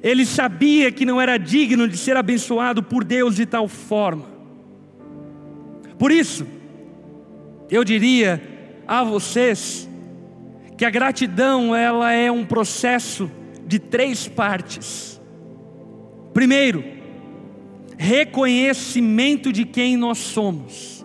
Ele 0.00 0.24
sabia 0.24 0.92
que 0.92 1.04
não 1.04 1.20
era 1.20 1.36
digno 1.36 1.88
de 1.88 1.96
ser 1.96 2.16
abençoado 2.16 2.80
por 2.80 3.02
Deus 3.02 3.34
de 3.34 3.44
tal 3.44 3.66
forma. 3.66 4.24
Por 5.98 6.12
isso, 6.12 6.46
eu 7.68 7.82
diria 7.82 8.40
a 8.86 9.02
vocês 9.02 9.90
que 10.76 10.84
a 10.84 10.90
gratidão 10.90 11.74
ela 11.74 12.12
é 12.12 12.30
um 12.30 12.44
processo 12.44 13.28
de 13.66 13.80
três 13.80 14.28
partes. 14.28 15.20
Primeiro, 16.32 16.84
reconhecimento 17.96 19.52
de 19.52 19.64
quem 19.64 19.96
nós 19.96 20.18
somos. 20.18 20.97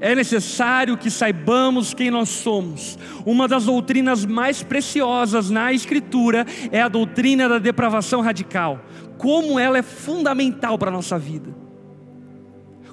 É 0.00 0.14
necessário 0.14 0.96
que 0.96 1.10
saibamos 1.10 1.92
quem 1.92 2.10
nós 2.10 2.28
somos. 2.28 2.98
Uma 3.26 3.48
das 3.48 3.64
doutrinas 3.64 4.24
mais 4.24 4.62
preciosas 4.62 5.50
na 5.50 5.72
Escritura 5.72 6.46
é 6.70 6.80
a 6.80 6.88
doutrina 6.88 7.48
da 7.48 7.58
depravação 7.58 8.20
radical. 8.20 8.80
Como 9.16 9.58
ela 9.58 9.78
é 9.78 9.82
fundamental 9.82 10.78
para 10.78 10.88
a 10.88 10.92
nossa 10.92 11.18
vida 11.18 11.68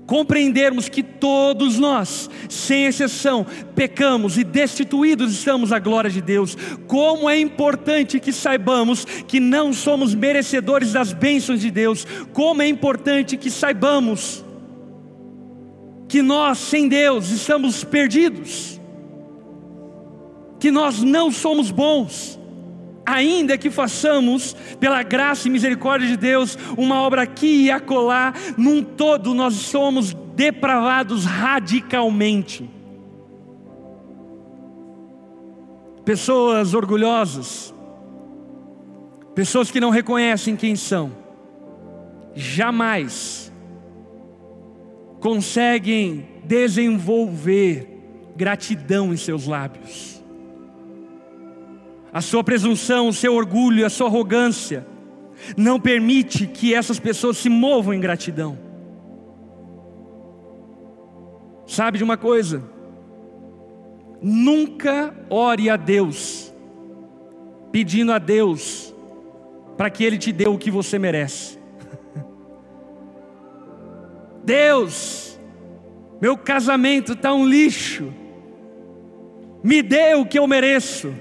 compreendermos 0.05 0.87
que 0.87 1.01
todos 1.01 1.79
nós, 1.79 2.29
sem 2.49 2.85
exceção, 2.85 3.45
pecamos 3.75 4.37
e 4.37 4.43
destituídos 4.43 5.33
estamos 5.33 5.71
à 5.71 5.79
glória 5.79 6.09
de 6.09 6.21
Deus. 6.21 6.55
Como 6.87 7.29
é 7.29 7.39
importante 7.39 8.19
que 8.19 8.31
saibamos 8.31 9.05
que 9.27 9.39
não 9.39 9.73
somos 9.73 10.13
merecedores 10.13 10.93
das 10.93 11.11
bênçãos 11.11 11.61
de 11.61 11.71
Deus. 11.71 12.05
Como 12.33 12.61
é 12.61 12.67
importante 12.67 13.37
que 13.37 13.49
saibamos 13.49 14.44
que 16.07 16.21
nós, 16.21 16.57
sem 16.57 16.87
Deus, 16.87 17.29
estamos 17.29 17.83
perdidos. 17.83 18.79
Que 20.59 20.71
nós 20.71 21.01
não 21.01 21.31
somos 21.31 21.71
bons 21.71 22.39
ainda 23.05 23.57
que 23.57 23.69
façamos, 23.69 24.55
pela 24.79 25.03
graça 25.03 25.47
e 25.47 25.51
misericórdia 25.51 26.07
de 26.07 26.17
Deus, 26.17 26.57
uma 26.75 27.01
obra 27.01 27.21
aqui 27.21 27.65
e 27.65 27.71
acolá, 27.71 28.33
num 28.57 28.81
todo 28.81 29.33
nós 29.33 29.53
somos 29.53 30.13
depravados 30.35 31.23
radicalmente. 31.23 32.69
Pessoas 36.03 36.73
orgulhosas, 36.73 37.73
pessoas 39.33 39.69
que 39.69 39.79
não 39.79 39.89
reconhecem 39.89 40.55
quem 40.55 40.75
são, 40.75 41.11
jamais 42.35 43.44
conseguem 45.25 46.23
desenvolver 46.43 47.87
gratidão 48.37 49.11
em 49.11 49.17
seus 49.17 49.47
lábios 49.47 50.21
a 52.13 52.21
sua 52.21 52.43
presunção, 52.43 53.07
o 53.07 53.13
seu 53.13 53.33
orgulho, 53.33 53.83
a 53.85 53.89
sua 53.89 54.05
arrogância, 54.05 54.85
não 55.57 55.79
permite 55.79 56.45
que 56.45 56.75
essas 56.75 56.99
pessoas 56.99 57.37
se 57.37 57.49
movam 57.49 57.91
em 57.93 57.99
gratidão. 57.99 58.57
Sabe 61.65 61.97
de 61.97 62.03
uma 62.03 62.17
coisa? 62.17 62.63
Nunca 64.21 65.13
ore 65.27 65.71
a 65.71 65.75
Deus, 65.75 66.53
pedindo 67.71 68.13
a 68.13 68.19
Deus 68.19 68.93
para 69.75 69.89
que 69.89 70.03
Ele 70.03 70.19
te 70.19 70.31
dê 70.31 70.47
o 70.47 70.57
que 70.57 70.69
você 70.69 70.99
merece. 70.99 71.64
Deus, 74.45 75.39
meu 76.21 76.37
casamento 76.37 77.13
está 77.13 77.33
um 77.33 77.45
lixo, 77.45 78.13
me 79.63 79.81
dê 79.81 80.13
o 80.13 80.25
que 80.25 80.39
eu 80.39 80.47
mereço 80.47 81.13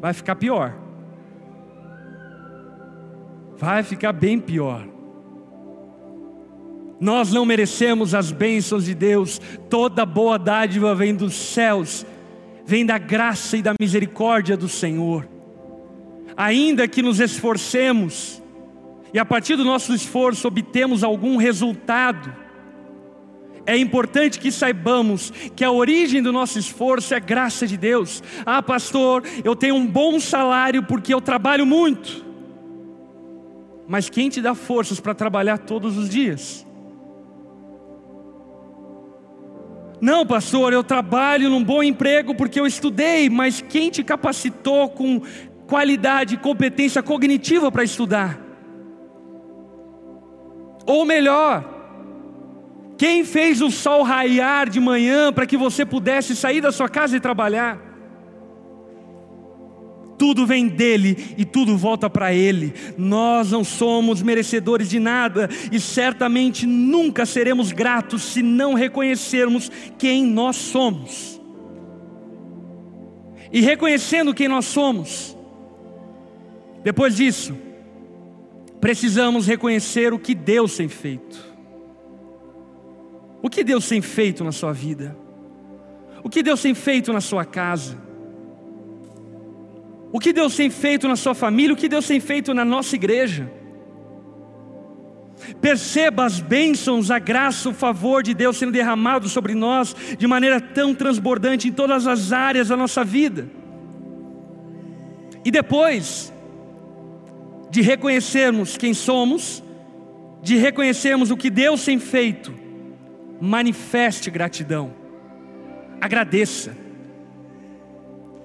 vai 0.00 0.14
ficar 0.14 0.34
pior. 0.34 0.74
Vai 3.58 3.82
ficar 3.82 4.12
bem 4.12 4.40
pior. 4.40 4.88
Nós 6.98 7.32
não 7.32 7.44
merecemos 7.44 8.14
as 8.14 8.32
bênçãos 8.32 8.86
de 8.86 8.94
Deus, 8.94 9.40
toda 9.68 10.04
boa 10.04 10.38
dádiva 10.38 10.94
vem 10.94 11.14
dos 11.14 11.34
céus, 11.34 12.04
vem 12.64 12.84
da 12.84 12.98
graça 12.98 13.56
e 13.56 13.62
da 13.62 13.74
misericórdia 13.78 14.56
do 14.56 14.68
Senhor. 14.68 15.28
Ainda 16.36 16.88
que 16.88 17.02
nos 17.02 17.20
esforcemos, 17.20 18.39
e 19.12 19.18
a 19.18 19.24
partir 19.24 19.56
do 19.56 19.64
nosso 19.64 19.94
esforço 19.94 20.46
obtemos 20.46 21.02
algum 21.02 21.36
resultado, 21.36 22.34
é 23.66 23.76
importante 23.76 24.38
que 24.38 24.50
saibamos 24.50 25.30
que 25.54 25.64
a 25.64 25.70
origem 25.70 26.22
do 26.22 26.32
nosso 26.32 26.58
esforço 26.58 27.14
é 27.14 27.18
a 27.18 27.20
graça 27.20 27.66
de 27.66 27.76
Deus. 27.76 28.22
Ah, 28.44 28.62
pastor, 28.62 29.22
eu 29.44 29.54
tenho 29.54 29.74
um 29.74 29.86
bom 29.86 30.18
salário 30.18 30.82
porque 30.82 31.12
eu 31.12 31.20
trabalho 31.20 31.66
muito. 31.66 32.24
Mas 33.86 34.08
quem 34.08 34.28
te 34.28 34.40
dá 34.40 34.54
forças 34.54 35.00
para 35.00 35.14
trabalhar 35.14 35.58
todos 35.58 35.96
os 35.96 36.08
dias? 36.08 36.66
Não, 40.00 40.24
pastor, 40.24 40.72
eu 40.72 40.82
trabalho 40.82 41.50
num 41.50 41.62
bom 41.62 41.82
emprego 41.82 42.34
porque 42.34 42.58
eu 42.58 42.66
estudei, 42.66 43.28
mas 43.28 43.60
quem 43.60 43.90
te 43.90 44.02
capacitou 44.02 44.88
com 44.88 45.20
qualidade 45.66 46.34
e 46.34 46.38
competência 46.38 47.02
cognitiva 47.02 47.70
para 47.70 47.84
estudar? 47.84 48.49
Ou 50.90 51.04
melhor, 51.04 51.64
quem 52.98 53.24
fez 53.24 53.62
o 53.62 53.70
sol 53.70 54.02
raiar 54.02 54.68
de 54.68 54.80
manhã 54.80 55.32
para 55.32 55.46
que 55.46 55.56
você 55.56 55.86
pudesse 55.86 56.34
sair 56.34 56.60
da 56.60 56.72
sua 56.72 56.88
casa 56.88 57.16
e 57.16 57.20
trabalhar? 57.20 57.78
Tudo 60.18 60.44
vem 60.44 60.66
dele 60.66 61.36
e 61.38 61.44
tudo 61.44 61.78
volta 61.78 62.10
para 62.10 62.34
ele. 62.34 62.74
Nós 62.98 63.52
não 63.52 63.62
somos 63.62 64.20
merecedores 64.20 64.90
de 64.90 64.98
nada 64.98 65.48
e 65.70 65.78
certamente 65.78 66.66
nunca 66.66 67.24
seremos 67.24 67.70
gratos 67.70 68.22
se 68.22 68.42
não 68.42 68.74
reconhecermos 68.74 69.70
quem 69.96 70.26
nós 70.26 70.56
somos. 70.56 71.40
E 73.52 73.60
reconhecendo 73.60 74.34
quem 74.34 74.48
nós 74.48 74.64
somos, 74.64 75.36
depois 76.82 77.14
disso, 77.14 77.69
precisamos 78.80 79.46
reconhecer 79.46 80.12
o 80.12 80.18
que 80.18 80.34
Deus 80.34 80.76
tem 80.76 80.88
feito. 80.88 81.50
O 83.42 83.48
que 83.48 83.62
Deus 83.62 83.88
tem 83.88 84.00
feito 84.00 84.42
na 84.42 84.52
sua 84.52 84.72
vida? 84.72 85.16
O 86.22 86.28
que 86.28 86.42
Deus 86.42 86.60
tem 86.60 86.74
feito 86.74 87.12
na 87.12 87.20
sua 87.20 87.44
casa? 87.44 87.98
O 90.12 90.18
que 90.18 90.32
Deus 90.32 90.56
tem 90.56 90.68
feito 90.70 91.06
na 91.06 91.16
sua 91.16 91.34
família? 91.34 91.72
O 91.72 91.76
que 91.76 91.88
Deus 91.88 92.06
tem 92.06 92.20
feito 92.20 92.52
na 92.52 92.64
nossa 92.64 92.94
igreja? 92.96 93.50
Perceba 95.60 96.24
as 96.24 96.40
bênçãos, 96.40 97.10
a 97.10 97.18
graça, 97.18 97.68
o 97.68 97.74
favor 97.74 98.22
de 98.22 98.34
Deus 98.34 98.56
sendo 98.56 98.72
derramado 98.72 99.28
sobre 99.28 99.54
nós 99.54 99.94
de 100.18 100.26
maneira 100.26 100.60
tão 100.60 100.94
transbordante 100.94 101.68
em 101.68 101.72
todas 101.72 102.06
as 102.06 102.32
áreas 102.32 102.68
da 102.68 102.76
nossa 102.76 103.04
vida. 103.04 103.48
E 105.44 105.50
depois 105.50 106.32
de 107.70 107.80
reconhecermos 107.80 108.76
quem 108.76 108.92
somos, 108.92 109.62
de 110.42 110.56
reconhecermos 110.56 111.30
o 111.30 111.36
que 111.36 111.48
Deus 111.48 111.84
tem 111.84 111.98
feito, 111.98 112.52
manifeste 113.40 114.30
gratidão, 114.30 114.92
agradeça. 116.00 116.76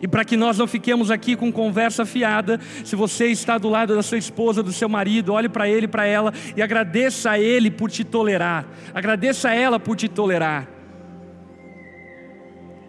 E 0.01 0.07
para 0.07 0.25
que 0.25 0.37
nós 0.37 0.57
não 0.57 0.67
fiquemos 0.67 1.09
aqui 1.09 1.35
com 1.35 1.51
conversa 1.51 2.05
fiada, 2.05 2.59
se 2.83 2.95
você 2.95 3.27
está 3.27 3.57
do 3.57 3.69
lado 3.69 3.95
da 3.95 4.03
sua 4.03 4.17
esposa, 4.17 4.61
do 4.61 4.73
seu 4.73 4.89
marido, 4.89 5.33
olhe 5.33 5.49
para 5.49 5.67
ele, 5.67 5.87
para 5.87 6.05
ela 6.05 6.33
e 6.55 6.61
agradeça 6.61 7.31
a 7.31 7.39
ele 7.39 7.71
por 7.71 7.89
te 7.89 8.03
tolerar. 8.03 8.67
Agradeça 8.93 9.49
a 9.49 9.55
ela 9.55 9.79
por 9.79 9.95
te 9.95 10.07
tolerar. 10.07 10.74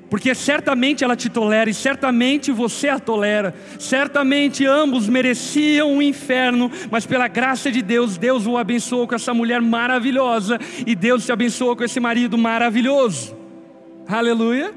Porque 0.09 0.35
certamente 0.35 1.03
ela 1.03 1.17
te 1.17 1.29
tolera 1.29 1.69
e 1.69 1.75
certamente 1.75 2.53
você 2.53 2.89
a 2.89 2.99
tolera. 2.99 3.55
Certamente 3.79 4.65
ambos 4.65 5.09
mereciam 5.09 5.97
o 5.97 6.03
inferno, 6.03 6.71
mas 6.91 7.05
pela 7.05 7.27
graça 7.27 7.71
de 7.71 7.83
Deus, 7.83 8.17
Deus 8.17 8.47
o 8.47 8.57
abençoou 8.57 9.09
com 9.09 9.15
essa 9.15 9.35
mulher 9.35 9.61
maravilhosa 9.61 10.59
e 10.87 10.95
Deus 10.95 11.27
te 11.27 11.33
abençoou 11.33 11.75
com 11.75 11.85
esse 11.85 11.99
marido 11.99 12.39
maravilhoso. 12.39 13.37
Aleluia. 14.07 14.73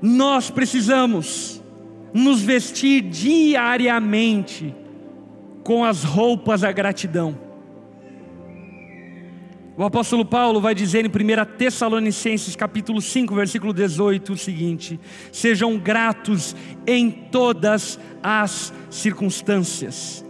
Nós 0.00 0.50
precisamos 0.50 1.60
nos 2.14 2.40
vestir 2.40 3.02
diariamente 3.02 4.74
com 5.64 5.84
as 5.84 6.04
roupas 6.04 6.60
da 6.60 6.70
gratidão. 6.70 7.45
O 9.78 9.84
apóstolo 9.84 10.24
Paulo 10.24 10.58
vai 10.58 10.74
dizer 10.74 11.04
em 11.04 11.08
1 11.08 11.56
Tessalonicenses 11.58 12.56
capítulo 12.56 13.02
5, 13.02 13.34
versículo 13.34 13.74
18 13.74 14.32
o 14.32 14.36
seguinte: 14.36 14.98
Sejam 15.30 15.76
gratos 15.76 16.56
em 16.86 17.10
todas 17.10 18.00
as 18.22 18.72
circunstâncias. 18.88 20.24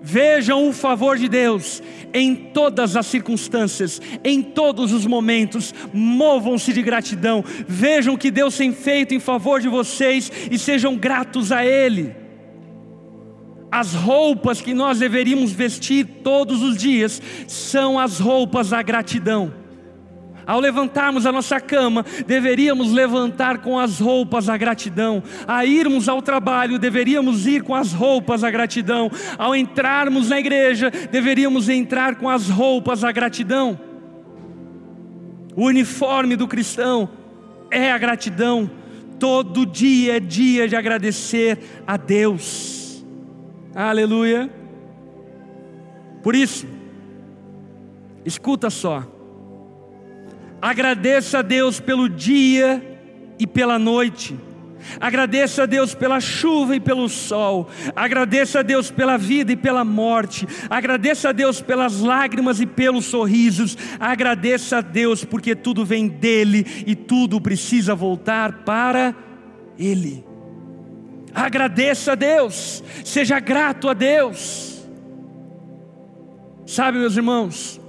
Vejam 0.00 0.68
o 0.68 0.72
favor 0.72 1.18
de 1.18 1.28
Deus 1.28 1.82
em 2.14 2.36
todas 2.36 2.96
as 2.96 3.06
circunstâncias, 3.06 4.00
em 4.22 4.40
todos 4.40 4.92
os 4.92 5.04
momentos, 5.04 5.74
movam-se 5.92 6.72
de 6.72 6.82
gratidão, 6.82 7.44
vejam 7.66 8.14
o 8.14 8.18
que 8.18 8.30
Deus 8.30 8.56
tem 8.56 8.72
feito 8.72 9.12
em 9.12 9.18
favor 9.18 9.60
de 9.60 9.68
vocês 9.68 10.30
e 10.52 10.56
sejam 10.56 10.96
gratos 10.96 11.50
a 11.50 11.66
Ele 11.66 12.21
as 13.72 13.94
roupas 13.94 14.60
que 14.60 14.74
nós 14.74 14.98
deveríamos 14.98 15.50
vestir 15.50 16.04
todos 16.22 16.60
os 16.60 16.76
dias 16.76 17.22
são 17.48 17.98
as 17.98 18.20
roupas 18.20 18.68
da 18.68 18.82
gratidão. 18.82 19.54
Ao 20.46 20.60
levantarmos 20.60 21.24
a 21.24 21.32
nossa 21.32 21.58
cama, 21.58 22.04
deveríamos 22.26 22.92
levantar 22.92 23.58
com 23.58 23.78
as 23.78 23.98
roupas 23.98 24.46
da 24.46 24.56
gratidão. 24.58 25.22
A 25.48 25.64
irmos 25.64 26.06
ao 26.06 26.20
trabalho, 26.20 26.78
deveríamos 26.78 27.46
ir 27.46 27.62
com 27.62 27.74
as 27.74 27.94
roupas 27.94 28.42
da 28.42 28.50
gratidão. 28.50 29.10
Ao 29.38 29.56
entrarmos 29.56 30.28
na 30.28 30.38
igreja, 30.38 30.90
deveríamos 31.10 31.70
entrar 31.70 32.16
com 32.16 32.28
as 32.28 32.50
roupas 32.50 33.00
da 33.00 33.10
gratidão. 33.10 33.80
O 35.56 35.64
uniforme 35.64 36.36
do 36.36 36.46
cristão 36.46 37.08
é 37.70 37.90
a 37.90 37.96
gratidão. 37.96 38.70
Todo 39.18 39.64
dia 39.64 40.16
é 40.16 40.20
dia 40.20 40.68
de 40.68 40.76
agradecer 40.76 41.58
a 41.86 41.96
Deus. 41.96 42.81
Aleluia. 43.74 44.50
Por 46.22 46.34
isso, 46.34 46.66
escuta 48.24 48.70
só. 48.70 49.06
Agradeça 50.60 51.38
a 51.40 51.42
Deus 51.42 51.80
pelo 51.80 52.08
dia 52.08 52.82
e 53.38 53.46
pela 53.46 53.78
noite 53.78 54.38
Agradeça 55.00 55.62
a 55.62 55.66
Deus 55.66 55.94
pela 55.94 56.20
chuva 56.20 56.76
e 56.76 56.80
pelo 56.80 57.08
sol. 57.08 57.68
Agradeça 57.94 58.60
a 58.60 58.62
Deus 58.62 58.90
pela 58.90 59.16
vida 59.16 59.52
e 59.52 59.56
pela 59.56 59.84
morte. 59.84 60.46
Agradeça 60.68 61.30
a 61.30 61.32
Deus 61.32 61.60
pelas 61.60 62.00
lágrimas 62.00 62.60
e 62.60 62.66
pelos 62.66 63.06
sorrisos. 63.06 63.76
Agradeça 63.98 64.78
a 64.78 64.80
Deus 64.80 65.24
porque 65.24 65.54
tudo 65.54 65.84
vem 65.84 66.08
dele 66.08 66.66
e 66.86 66.94
tudo 66.94 67.40
precisa 67.40 67.94
voltar 67.94 68.64
para 68.64 69.14
ele. 69.78 70.31
Agradeça 71.34 72.12
a 72.12 72.14
Deus. 72.14 72.82
Seja 73.04 73.40
grato 73.40 73.88
a 73.88 73.94
Deus. 73.94 74.86
Sabe, 76.66 76.98
meus 76.98 77.16
irmãos, 77.16 77.80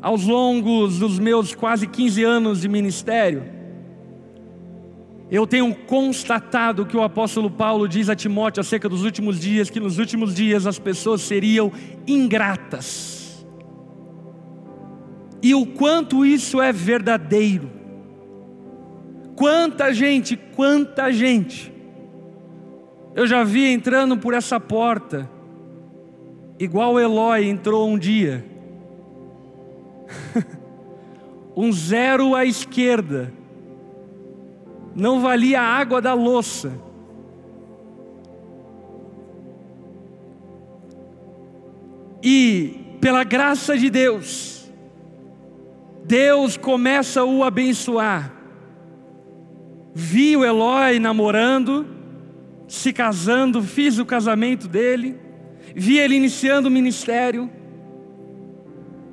aos 0.00 0.24
longos 0.24 0.98
dos 0.98 1.18
meus 1.18 1.54
quase 1.54 1.86
15 1.86 2.24
anos 2.24 2.60
de 2.62 2.68
ministério, 2.68 3.44
eu 5.30 5.46
tenho 5.46 5.74
constatado 5.74 6.84
que 6.84 6.96
o 6.96 7.02
apóstolo 7.02 7.50
Paulo 7.50 7.88
diz 7.88 8.10
a 8.10 8.14
Timóteo 8.14 8.60
acerca 8.60 8.88
dos 8.88 9.02
últimos 9.02 9.40
dias, 9.40 9.70
que 9.70 9.80
nos 9.80 9.98
últimos 9.98 10.34
dias 10.34 10.66
as 10.66 10.78
pessoas 10.78 11.22
seriam 11.22 11.72
ingratas. 12.06 13.46
E 15.42 15.54
o 15.54 15.66
quanto 15.66 16.24
isso 16.24 16.60
é 16.60 16.70
verdadeiro. 16.70 17.81
Quanta 19.36 19.92
gente, 19.92 20.36
quanta 20.36 21.10
gente. 21.12 21.72
Eu 23.14 23.26
já 23.26 23.44
vi 23.44 23.66
entrando 23.66 24.16
por 24.16 24.34
essa 24.34 24.58
porta, 24.58 25.28
igual 26.58 26.98
Eloy 26.98 27.48
entrou 27.48 27.88
um 27.88 27.98
dia. 27.98 28.44
um 31.56 31.70
zero 31.72 32.34
à 32.34 32.44
esquerda 32.44 33.32
não 34.94 35.20
valia 35.20 35.60
a 35.60 35.64
água 35.64 36.00
da 36.00 36.14
louça. 36.14 36.72
E 42.22 42.96
pela 43.00 43.24
graça 43.24 43.76
de 43.76 43.90
Deus, 43.90 44.70
Deus 46.04 46.56
começa 46.56 47.20
a 47.20 47.24
o 47.24 47.42
abençoar. 47.42 48.32
Vi 49.94 50.36
o 50.36 50.44
Eloy 50.44 50.98
namorando, 50.98 51.86
se 52.66 52.92
casando, 52.92 53.62
fiz 53.62 53.98
o 53.98 54.06
casamento 54.06 54.66
dele, 54.66 55.18
vi 55.74 55.98
ele 55.98 56.14
iniciando 56.14 56.68
o 56.68 56.70
ministério. 56.70 57.50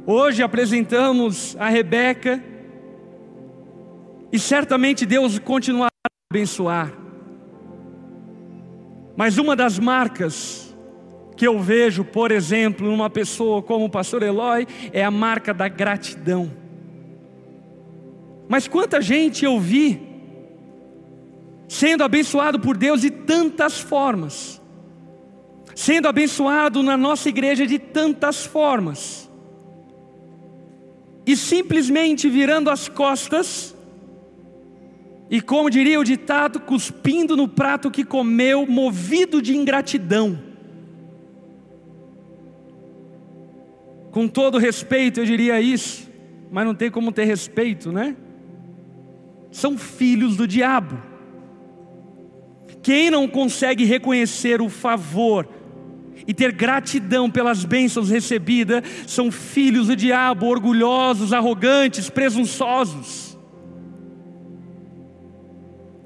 Hoje 0.06 0.42
apresentamos 0.42 1.56
a 1.60 1.68
Rebeca, 1.68 2.42
e 4.32 4.40
certamente 4.40 5.06
Deus 5.06 5.38
continuará 5.40 5.90
a 6.06 6.10
abençoar. 6.32 6.94
Mas 9.18 9.38
uma 9.38 9.56
das 9.56 9.78
marcas 9.78 10.74
que 11.36 11.46
eu 11.46 11.60
vejo, 11.60 12.06
por 12.06 12.32
exemplo, 12.32 12.90
numa 12.90 13.10
pessoa 13.10 13.62
como 13.62 13.86
o 13.86 13.90
pastor 13.90 14.24
Eloy, 14.24 14.66
é 14.94 15.04
a 15.04 15.12
marca 15.12 15.54
da 15.54 15.68
gratidão. 15.68 16.52
Mas 18.48 18.68
quanta 18.68 19.02
gente 19.02 19.44
eu 19.44 19.60
vi 19.60 20.09
sendo 21.70 22.04
abençoado 22.04 22.60
por 22.60 22.76
Deus 22.76 23.00
de 23.00 23.10
tantas 23.10 23.80
formas, 23.80 24.62
sendo 25.74 26.10
abençoado 26.10 26.84
na 26.84 26.98
nossa 26.98 27.30
igreja 27.30 27.66
de 27.66 27.80
tantas 27.80 28.46
formas, 28.46 29.30
e 31.26 31.38
simplesmente 31.38 32.28
virando 32.28 32.70
as 32.70 32.90
costas 32.90 33.74
e 35.30 35.40
como 35.40 35.70
diria 35.70 36.00
o 36.00 36.04
ditado, 36.04 36.60
cuspindo 36.60 37.38
no 37.38 37.48
prato 37.48 37.92
que 37.92 38.04
comeu, 38.04 38.66
movido 38.66 39.40
de 39.42 39.56
ingratidão. 39.56 40.40
Com 44.10 44.28
todo 44.28 44.58
respeito, 44.58 45.20
eu 45.20 45.26
diria 45.26 45.62
isso, 45.62 46.10
mas 46.52 46.66
não 46.66 46.74
tem 46.74 46.90
como 46.90 47.12
ter 47.12 47.26
respeito, 47.26 47.92
né? 47.92 48.16
São 49.52 49.78
filhos 49.78 50.36
do 50.36 50.48
diabo. 50.48 51.09
Quem 52.82 53.10
não 53.10 53.28
consegue 53.28 53.84
reconhecer 53.84 54.62
o 54.62 54.70
favor 54.70 55.48
e 56.28 56.34
ter 56.34 56.52
gratidão 56.52 57.30
pelas 57.30 57.66
bênçãos 57.66 58.10
recebidas, 58.10 58.84
são 59.08 59.32
filhos 59.32 59.88
do 59.88 59.96
diabo, 59.96 60.46
orgulhosos, 60.46 61.34
arrogantes, 61.34 62.10
presunçosos. 62.10 63.38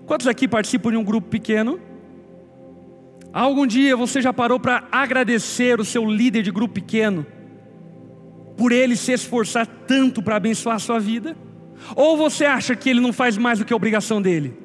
Quantos 0.06 0.28
aqui 0.28 0.48
participam 0.48 0.92
de 0.92 0.98
um 0.98 1.04
grupo 1.04 1.28
pequeno? 1.28 1.80
Algum 3.34 3.66
dia 3.66 3.98
você 3.98 4.22
já 4.22 4.32
parou 4.32 4.60
para 4.60 4.88
agradecer 4.92 5.80
o 5.80 5.86
seu 5.86 6.06
líder 6.10 6.44
de 6.44 6.52
grupo 6.52 6.76
pequeno, 6.76 7.26
por 8.56 8.72
ele 8.72 8.96
se 8.96 9.12
esforçar 9.12 9.66
tanto 9.66 10.22
para 10.22 10.36
abençoar 10.36 10.76
a 10.76 10.80
sua 10.80 11.00
vida? 11.00 11.36
Ou 11.96 12.16
você 12.16 12.46
acha 12.46 12.76
que 12.76 12.90
ele 12.90 13.02
não 13.02 13.12
faz 13.12 13.38
mais 13.38 13.60
do 13.60 13.66
que 13.66 13.74
a 13.74 13.76
obrigação 13.76 14.22
dele? 14.22 14.63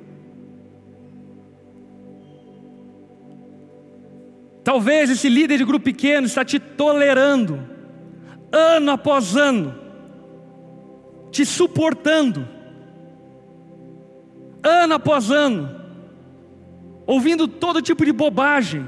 Talvez 4.69 5.09
esse 5.09 5.31
líder 5.31 5.57
de 5.57 5.65
grupo 5.65 5.87
pequeno 5.87 6.27
está 6.27 6.45
te 6.45 6.59
tolerando, 6.61 7.59
ano 8.53 8.91
após 8.91 9.35
ano, 9.35 9.75
te 11.31 11.47
suportando, 11.47 12.47
ano 14.63 14.93
após 14.93 15.31
ano, 15.31 15.75
ouvindo 17.07 17.49
todo 17.49 17.81
tipo 17.81 18.05
de 18.05 18.13
bobagem, 18.13 18.87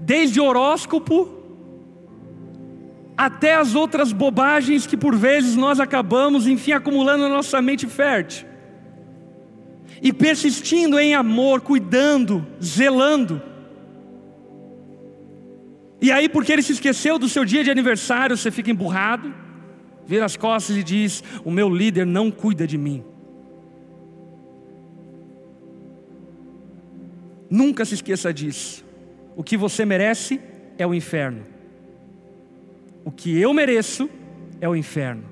desde 0.00 0.40
horóscopo 0.40 1.28
até 3.16 3.54
as 3.54 3.76
outras 3.76 4.10
bobagens 4.10 4.88
que 4.88 4.96
por 4.96 5.14
vezes 5.14 5.54
nós 5.54 5.78
acabamos, 5.78 6.48
enfim, 6.48 6.72
acumulando 6.72 7.28
na 7.28 7.36
nossa 7.36 7.62
mente 7.62 7.86
fértil. 7.86 8.44
E 10.02 10.12
persistindo 10.12 10.98
em 10.98 11.14
amor, 11.14 11.60
cuidando, 11.60 12.44
zelando. 12.60 13.53
E 16.04 16.12
aí, 16.12 16.28
porque 16.28 16.52
ele 16.52 16.60
se 16.62 16.72
esqueceu 16.72 17.18
do 17.18 17.30
seu 17.30 17.46
dia 17.46 17.64
de 17.64 17.70
aniversário, 17.70 18.36
você 18.36 18.50
fica 18.50 18.70
emburrado, 18.70 19.32
vira 20.06 20.26
as 20.26 20.36
costas 20.36 20.76
e 20.76 20.82
diz: 20.82 21.24
O 21.42 21.50
meu 21.50 21.66
líder 21.66 22.04
não 22.04 22.30
cuida 22.30 22.66
de 22.66 22.76
mim. 22.76 23.02
Nunca 27.48 27.86
se 27.86 27.94
esqueça 27.94 28.34
disso. 28.34 28.84
O 29.34 29.42
que 29.42 29.56
você 29.56 29.86
merece 29.86 30.38
é 30.76 30.86
o 30.86 30.92
inferno. 30.92 31.46
O 33.02 33.10
que 33.10 33.40
eu 33.40 33.54
mereço 33.54 34.10
é 34.60 34.68
o 34.68 34.76
inferno. 34.76 35.24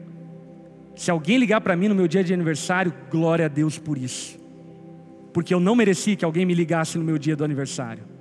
Se 0.97 1.11
alguém 1.11 1.37
ligar 1.37 1.61
para 1.61 1.77
mim 1.77 1.89
no 1.89 1.95
meu 1.95 2.09
dia 2.09 2.25
de 2.25 2.33
aniversário, 2.33 2.95
glória 3.11 3.45
a 3.45 3.49
Deus 3.49 3.79
por 3.79 3.99
isso. 3.99 4.39
Porque 5.35 5.53
eu 5.53 5.61
não 5.61 5.77
mereci 5.77 6.17
que 6.17 6.25
alguém 6.25 6.47
me 6.47 6.55
ligasse 6.55 6.97
no 6.97 7.05
meu 7.05 7.19
dia 7.19 7.37
do 7.37 7.45
aniversário. 7.45 8.12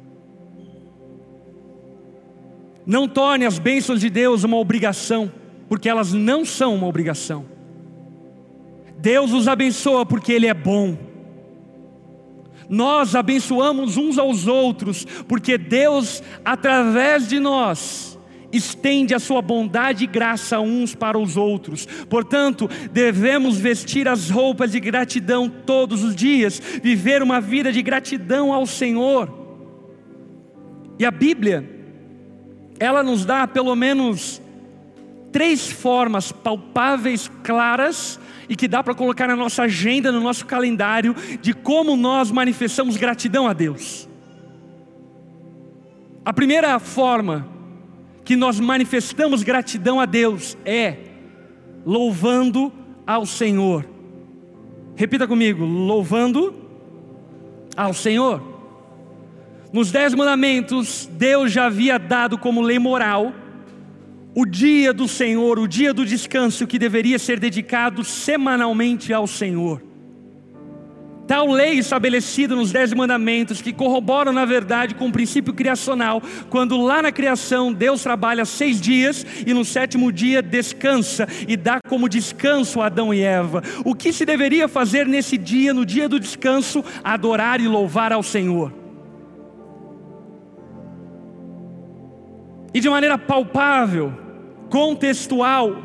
Não 2.91 3.07
torne 3.07 3.45
as 3.45 3.57
bênçãos 3.57 4.01
de 4.01 4.09
Deus 4.09 4.43
uma 4.43 4.57
obrigação, 4.57 5.31
porque 5.69 5.87
elas 5.87 6.11
não 6.11 6.43
são 6.43 6.75
uma 6.75 6.87
obrigação. 6.87 7.45
Deus 8.97 9.31
os 9.31 9.47
abençoa 9.47 10.05
porque 10.05 10.33
Ele 10.33 10.47
é 10.47 10.53
bom 10.53 10.97
nós 12.71 13.15
abençoamos 13.15 13.97
uns 13.97 14.17
aos 14.17 14.47
outros, 14.47 15.05
porque 15.27 15.57
Deus, 15.57 16.23
através 16.45 17.27
de 17.27 17.37
nós, 17.37 18.17
estende 18.49 19.13
a 19.13 19.19
sua 19.19 19.41
bondade 19.41 20.05
e 20.05 20.07
graça 20.07 20.57
uns 20.61 20.95
para 20.95 21.19
os 21.19 21.35
outros. 21.35 21.85
Portanto, 22.09 22.69
devemos 22.93 23.57
vestir 23.57 24.07
as 24.07 24.29
roupas 24.29 24.71
de 24.71 24.79
gratidão 24.79 25.49
todos 25.49 26.01
os 26.01 26.15
dias, 26.15 26.61
viver 26.81 27.21
uma 27.21 27.41
vida 27.41 27.73
de 27.73 27.81
gratidão 27.81 28.53
ao 28.53 28.65
Senhor. 28.65 29.29
E 30.97 31.03
a 31.03 31.11
Bíblia, 31.11 31.80
ela 32.81 33.03
nos 33.03 33.23
dá 33.25 33.47
pelo 33.47 33.75
menos 33.75 34.41
três 35.31 35.69
formas 35.69 36.31
palpáveis, 36.31 37.29
claras, 37.43 38.19
e 38.49 38.55
que 38.55 38.67
dá 38.67 38.81
para 38.83 38.95
colocar 38.95 39.27
na 39.27 39.35
nossa 39.35 39.63
agenda, 39.63 40.11
no 40.11 40.19
nosso 40.19 40.47
calendário, 40.47 41.15
de 41.39 41.53
como 41.53 41.95
nós 41.95 42.31
manifestamos 42.31 42.97
gratidão 42.97 43.47
a 43.47 43.53
Deus. 43.53 44.09
A 46.25 46.33
primeira 46.33 46.79
forma 46.79 47.47
que 48.25 48.35
nós 48.35 48.59
manifestamos 48.59 49.43
gratidão 49.43 49.99
a 49.99 50.07
Deus 50.07 50.57
é 50.65 50.97
louvando 51.85 52.73
ao 53.05 53.27
Senhor. 53.27 53.85
Repita 54.95 55.27
comigo: 55.27 55.63
louvando 55.63 56.55
ao 57.77 57.93
Senhor. 57.93 58.50
Nos 59.73 59.89
Dez 59.89 60.13
Mandamentos, 60.13 61.09
Deus 61.13 61.49
já 61.49 61.67
havia 61.67 61.97
dado 61.97 62.37
como 62.37 62.59
lei 62.61 62.77
moral 62.77 63.33
o 64.35 64.45
dia 64.45 64.91
do 64.91 65.07
Senhor, 65.07 65.59
o 65.59 65.67
dia 65.67 65.93
do 65.93 66.05
descanso 66.05 66.67
que 66.67 66.77
deveria 66.77 67.17
ser 67.17 67.39
dedicado 67.39 68.03
semanalmente 68.03 69.13
ao 69.13 69.25
Senhor. 69.27 69.81
Tal 71.25 71.49
lei 71.49 71.79
estabelecida 71.79 72.53
nos 72.53 72.73
Dez 72.73 72.91
Mandamentos, 72.93 73.61
que 73.61 73.71
corroboram, 73.71 74.33
na 74.33 74.43
verdade, 74.43 74.93
com 74.93 75.07
o 75.07 75.11
princípio 75.11 75.53
criacional, 75.53 76.21
quando 76.49 76.75
lá 76.75 77.01
na 77.01 77.11
criação 77.11 77.71
Deus 77.71 78.03
trabalha 78.03 78.43
seis 78.43 78.81
dias 78.81 79.25
e 79.47 79.53
no 79.53 79.63
sétimo 79.63 80.11
dia 80.11 80.41
descansa 80.41 81.25
e 81.47 81.55
dá 81.55 81.79
como 81.87 82.09
descanso 82.09 82.81
a 82.81 82.87
Adão 82.87 83.13
e 83.13 83.21
Eva. 83.21 83.63
O 83.85 83.95
que 83.95 84.11
se 84.11 84.25
deveria 84.25 84.67
fazer 84.67 85.07
nesse 85.07 85.37
dia, 85.37 85.73
no 85.73 85.85
dia 85.85 86.09
do 86.09 86.19
descanso? 86.19 86.83
Adorar 87.01 87.61
e 87.61 87.67
louvar 87.69 88.11
ao 88.11 88.23
Senhor. 88.23 88.80
E 92.73 92.79
de 92.79 92.89
maneira 92.89 93.17
palpável, 93.17 94.13
contextual, 94.69 95.83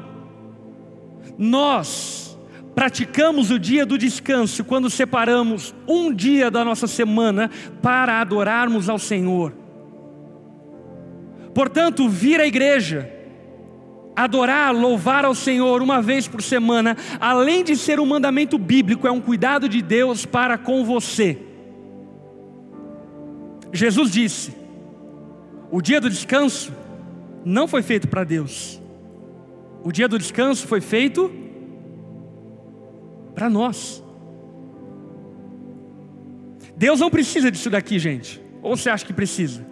nós 1.37 2.39
praticamos 2.75 3.51
o 3.51 3.59
dia 3.59 3.87
do 3.87 3.97
descanso 3.97 4.65
quando 4.65 4.91
separamos 4.91 5.75
um 5.89 6.13
dia 6.13 6.51
da 6.51 6.65
nossa 6.65 6.87
semana 6.87 7.51
para 7.83 8.21
adorarmos 8.21 8.89
ao 8.89 8.99
Senhor. 8.99 9.53
Portanto, 11.55 12.07
vir 12.07 12.39
à 12.39 12.47
igreja, 12.47 13.11
adorar, 14.15 14.75
louvar 14.75 15.25
ao 15.25 15.35
Senhor 15.35 15.81
uma 15.81 16.03
vez 16.03 16.29
por 16.29 16.43
semana, 16.43 16.97
além 17.19 17.65
de 17.65 17.77
ser 17.77 17.99
um 17.99 18.07
mandamento 18.07 18.59
bíblico, 18.59 19.07
é 19.09 19.11
um 19.11 19.21
cuidado 19.21 19.69
de 19.69 19.81
Deus 19.83 20.27
para 20.27 20.59
com 20.59 20.85
você. 20.85 21.39
Jesus 23.73 24.11
disse: 24.11 24.55
o 25.71 25.81
dia 25.81 26.01
do 26.01 26.09
descanso 26.09 26.73
não 27.45 27.69
foi 27.69 27.83
feito 27.83 28.09
para 28.09 28.25
Deus. 28.25 28.81
O 29.83 29.93
dia 29.93 30.09
do 30.09 30.19
descanso 30.19 30.67
foi 30.67 30.81
feito 30.81 31.31
para 33.35 33.49
nós. 33.49 34.03
Deus 36.77 37.01
não 37.01 37.11
precisa 37.11 37.51
disso 37.51 37.71
daqui, 37.71 37.99
gente. 37.99 38.41
Ou 38.63 38.77
você 38.77 38.91
acha 38.91 39.05
que 39.05 39.13
precisa? 39.13 39.65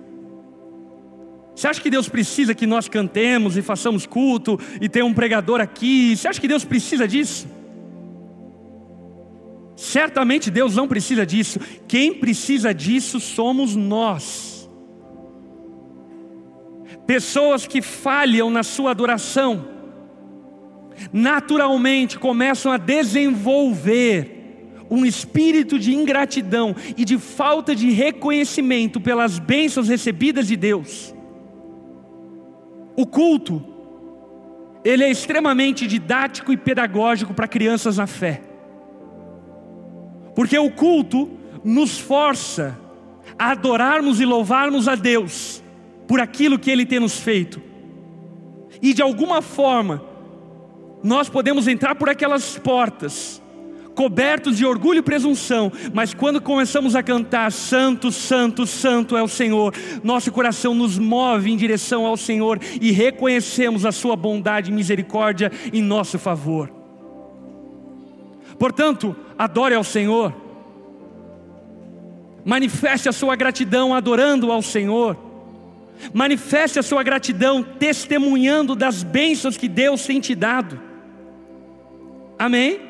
Você 1.55 1.69
acha 1.69 1.81
que 1.81 1.91
Deus 1.91 2.09
precisa 2.09 2.55
que 2.55 2.67
nós 2.67 2.89
cantemos 2.89 3.57
e 3.57 3.63
façamos 3.63 4.07
culto 4.07 4.59
e 4.81 4.89
tenha 4.89 5.05
um 5.05 5.15
pregador 5.15 5.61
aqui? 5.61 6.17
Você 6.17 6.29
acha 6.29 6.41
que 6.41 6.49
Deus 6.49 6.65
precisa 6.65 7.07
disso? 7.07 7.47
Certamente 9.77 10.51
Deus 10.51 10.75
não 10.77 10.89
precisa 10.89 11.27
disso. 11.27 11.59
Quem 11.87 12.15
precisa 12.15 12.73
disso 12.73 13.21
somos 13.21 13.75
nós. 13.75 14.54
Pessoas 17.07 17.67
que 17.67 17.83
falham 17.83 18.49
na 18.51 18.63
sua 18.63 18.91
adoração, 18.93 19.67
naturalmente 21.13 22.19
começam 22.19 22.73
a 22.73 22.79
desenvolver 22.79 24.35
um 24.91 25.05
espírito 25.05 25.79
de 25.79 25.95
ingratidão 25.95 26.75
e 26.97 27.05
de 27.05 27.19
falta 27.19 27.75
de 27.75 27.91
reconhecimento 27.91 29.01
pelas 29.01 29.39
bênçãos 29.39 29.89
recebidas 29.89 30.47
de 30.47 30.57
Deus. 30.57 31.15
O 32.97 33.07
culto, 33.07 33.63
ele 34.85 35.03
é 35.03 35.11
extremamente 35.11 35.87
didático 35.87 36.53
e 36.53 36.57
pedagógico 36.57 37.35
para 37.35 37.49
crianças 37.49 37.97
na 37.97 38.07
fé. 38.07 38.43
Porque 40.35 40.59
o 40.59 40.71
culto 40.71 41.31
nos 41.65 41.99
força 41.99 42.79
a 43.39 43.51
adorarmos 43.51 44.21
e 44.21 44.25
louvarmos 44.25 44.87
a 44.87 44.95
Deus 44.95 45.64
por 46.07 46.21
aquilo 46.21 46.59
que 46.59 46.71
Ele 46.71 46.87
tem 46.87 47.01
nos 47.01 47.19
feito. 47.19 47.61
E 48.83 48.93
de 48.93 49.03
alguma 49.03 49.41
forma, 49.41 50.03
nós 51.03 51.29
podemos 51.29 51.69
entrar 51.69 51.95
por 51.95 52.09
aquelas 52.09 52.59
portas, 52.59 53.43
cobertos 53.95 54.57
de 54.57 54.67
orgulho 54.67 54.99
e 54.99 55.03
presunção, 55.03 55.71
mas 55.93 56.13
quando 56.13 56.41
começamos 56.41 56.97
a 56.97 57.03
cantar 57.03 57.53
Santo, 57.53 58.11
Santo, 58.11 58.67
Santo 58.67 59.17
é 59.17 59.23
o 59.23 59.29
Senhor, 59.29 59.75
nosso 60.03 60.33
coração 60.33 60.75
nos 60.75 60.99
move 60.99 61.51
em 61.51 61.57
direção 61.57 62.05
ao 62.07 62.17
Senhor 62.17 62.59
e 62.81 62.91
reconhecemos 62.91 63.87
a 63.87 63.93
Sua 63.93 64.17
bondade 64.17 64.71
e 64.71 64.75
misericórdia 64.75 65.53
em 65.73 65.83
nosso 65.83 66.19
favor. 66.19 66.71
Portanto, 68.59 69.15
adore 69.37 69.75
ao 69.75 69.85
Senhor, 69.85 70.35
manifeste 72.45 73.09
a 73.09 73.13
sua 73.13 73.35
gratidão 73.37 73.95
adorando 73.95 74.53
ao 74.53 74.63
Senhor. 74.63 75.17
Manifeste 76.13 76.79
a 76.79 76.83
sua 76.83 77.03
gratidão, 77.03 77.63
testemunhando 77.63 78.75
das 78.75 79.03
bênçãos 79.03 79.57
que 79.57 79.69
Deus 79.69 80.05
tem 80.05 80.21
te 80.21 80.35
dado. 80.35 80.81
Amém? 82.39 82.81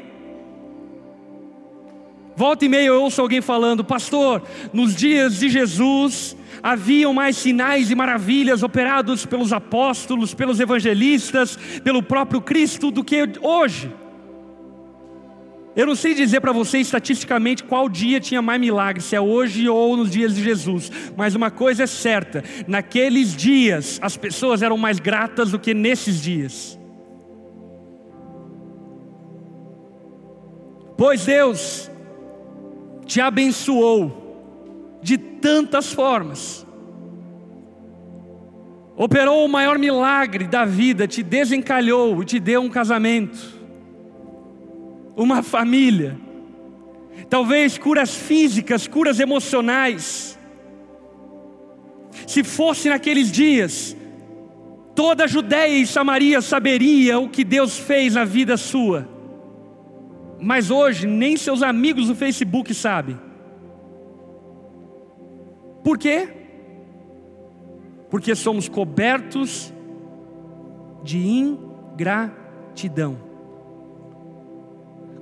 Volta 2.36 2.64
e 2.64 2.68
meia 2.68 2.86
eu 2.86 3.02
ouço 3.02 3.20
alguém 3.20 3.40
falando, 3.40 3.84
pastor, 3.84 4.42
nos 4.72 4.94
dias 4.94 5.38
de 5.38 5.48
Jesus 5.48 6.36
haviam 6.62 7.12
mais 7.12 7.36
sinais 7.36 7.90
e 7.90 7.94
maravilhas 7.94 8.62
operados 8.62 9.24
pelos 9.24 9.52
apóstolos, 9.52 10.34
pelos 10.34 10.58
evangelistas, 10.58 11.56
pelo 11.84 12.02
próprio 12.02 12.40
Cristo 12.40 12.90
do 12.90 13.04
que 13.04 13.28
hoje. 13.40 13.92
Eu 15.76 15.86
não 15.86 15.96
sei 15.96 16.14
dizer 16.14 16.40
para 16.40 16.52
você 16.52 16.78
estatisticamente 16.78 17.64
qual 17.64 17.88
dia 17.88 18.20
tinha 18.20 18.40
mais 18.40 18.60
milagres, 18.60 19.06
se 19.06 19.16
é 19.16 19.20
hoje 19.20 19.68
ou 19.68 19.96
nos 19.96 20.08
dias 20.08 20.34
de 20.34 20.42
Jesus, 20.42 20.90
mas 21.16 21.34
uma 21.34 21.50
coisa 21.50 21.82
é 21.82 21.86
certa: 21.86 22.44
naqueles 22.68 23.34
dias 23.34 23.98
as 24.00 24.16
pessoas 24.16 24.62
eram 24.62 24.78
mais 24.78 25.00
gratas 25.00 25.50
do 25.50 25.58
que 25.58 25.74
nesses 25.74 26.22
dias. 26.22 26.78
Pois 30.96 31.24
Deus 31.24 31.90
te 33.04 33.20
abençoou 33.20 35.00
de 35.02 35.18
tantas 35.18 35.92
formas, 35.92 36.64
operou 38.96 39.44
o 39.44 39.48
maior 39.48 39.76
milagre 39.76 40.46
da 40.46 40.64
vida, 40.64 41.08
te 41.08 41.20
desencalhou 41.20 42.22
e 42.22 42.24
te 42.24 42.38
deu 42.38 42.62
um 42.62 42.70
casamento 42.70 43.53
uma 45.16 45.42
família, 45.42 46.18
talvez 47.28 47.78
curas 47.78 48.14
físicas, 48.14 48.86
curas 48.86 49.20
emocionais. 49.20 50.38
Se 52.26 52.42
fosse 52.42 52.88
naqueles 52.88 53.30
dias, 53.30 53.96
toda 54.94 55.24
a 55.24 55.26
Judéia 55.26 55.78
e 55.78 55.86
Samaria 55.86 56.40
saberia 56.40 57.18
o 57.18 57.28
que 57.28 57.44
Deus 57.44 57.78
fez 57.78 58.14
na 58.14 58.24
vida 58.24 58.56
sua. 58.56 59.08
Mas 60.40 60.70
hoje 60.70 61.06
nem 61.06 61.36
seus 61.36 61.62
amigos 61.62 62.08
do 62.08 62.14
Facebook 62.14 62.72
sabem. 62.74 63.18
Por 65.82 65.98
quê? 65.98 66.28
Porque 68.10 68.34
somos 68.34 68.68
cobertos 68.68 69.72
de 71.02 71.18
ingratidão. 71.18 73.23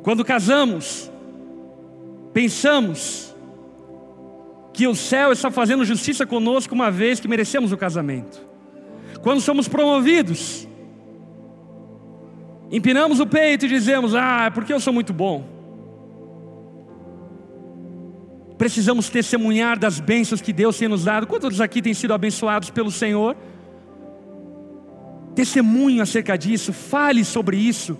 Quando 0.02 0.24
casamos, 0.24 1.10
pensamos 2.32 3.34
que 4.72 4.86
o 4.86 4.94
céu 4.94 5.32
está 5.32 5.50
fazendo 5.50 5.84
justiça 5.84 6.26
conosco 6.26 6.74
uma 6.74 6.90
vez 6.90 7.20
que 7.20 7.28
merecemos 7.28 7.72
o 7.72 7.76
casamento. 7.76 8.44
Quando 9.22 9.40
somos 9.40 9.68
promovidos, 9.68 10.66
empinamos 12.70 13.20
o 13.20 13.26
peito 13.26 13.66
e 13.66 13.68
dizemos: 13.68 14.14
Ah, 14.14 14.46
é 14.46 14.50
porque 14.50 14.72
eu 14.72 14.80
sou 14.80 14.92
muito 14.92 15.12
bom. 15.12 15.44
Precisamos 18.58 19.08
testemunhar 19.08 19.78
das 19.78 20.00
bênçãos 20.00 20.40
que 20.40 20.52
Deus 20.52 20.78
tem 20.78 20.88
nos 20.88 21.04
dado. 21.04 21.26
Quantos 21.26 21.60
aqui 21.60 21.82
têm 21.82 21.94
sido 21.94 22.14
abençoados 22.14 22.70
pelo 22.70 22.90
Senhor? 22.90 23.36
Testemunho 25.34 26.02
acerca 26.02 26.36
disso, 26.36 26.72
fale 26.72 27.24
sobre 27.24 27.56
isso. 27.56 27.98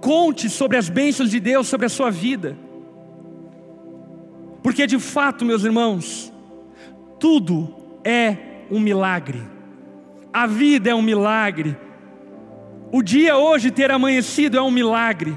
Conte 0.00 0.48
sobre 0.48 0.76
as 0.76 0.88
bênçãos 0.88 1.30
de 1.30 1.40
Deus 1.40 1.68
sobre 1.68 1.86
a 1.86 1.88
sua 1.88 2.10
vida. 2.10 2.56
Porque 4.62 4.86
de 4.86 4.98
fato, 4.98 5.44
meus 5.44 5.64
irmãos, 5.64 6.32
tudo 7.18 7.74
é 8.04 8.36
um 8.70 8.80
milagre. 8.80 9.42
A 10.32 10.46
vida 10.46 10.90
é 10.90 10.94
um 10.94 11.02
milagre. 11.02 11.76
O 12.92 13.02
dia 13.02 13.36
hoje 13.36 13.70
ter 13.70 13.90
amanhecido 13.90 14.56
é 14.56 14.62
um 14.62 14.70
milagre. 14.70 15.36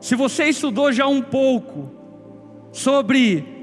Se 0.00 0.14
você 0.14 0.44
estudou 0.44 0.92
já 0.92 1.06
um 1.06 1.22
pouco 1.22 1.90
sobre 2.72 3.55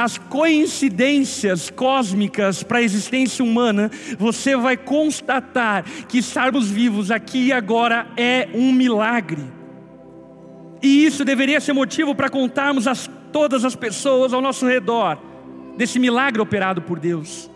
as 0.00 0.16
coincidências 0.16 1.70
cósmicas 1.70 2.62
para 2.62 2.78
a 2.78 2.82
existência 2.82 3.44
humana, 3.44 3.90
você 4.16 4.56
vai 4.56 4.76
constatar 4.76 5.82
que 6.06 6.18
estarmos 6.18 6.70
vivos 6.70 7.10
aqui 7.10 7.46
e 7.46 7.52
agora 7.52 8.06
é 8.16 8.48
um 8.54 8.72
milagre. 8.72 9.42
E 10.80 11.04
isso 11.04 11.24
deveria 11.24 11.60
ser 11.60 11.72
motivo 11.72 12.14
para 12.14 12.30
contarmos 12.30 12.86
a 12.86 12.94
todas 13.32 13.64
as 13.64 13.74
pessoas 13.74 14.32
ao 14.32 14.40
nosso 14.40 14.68
redor 14.68 15.18
desse 15.76 15.98
milagre 15.98 16.40
operado 16.40 16.80
por 16.80 17.00
Deus. 17.00 17.50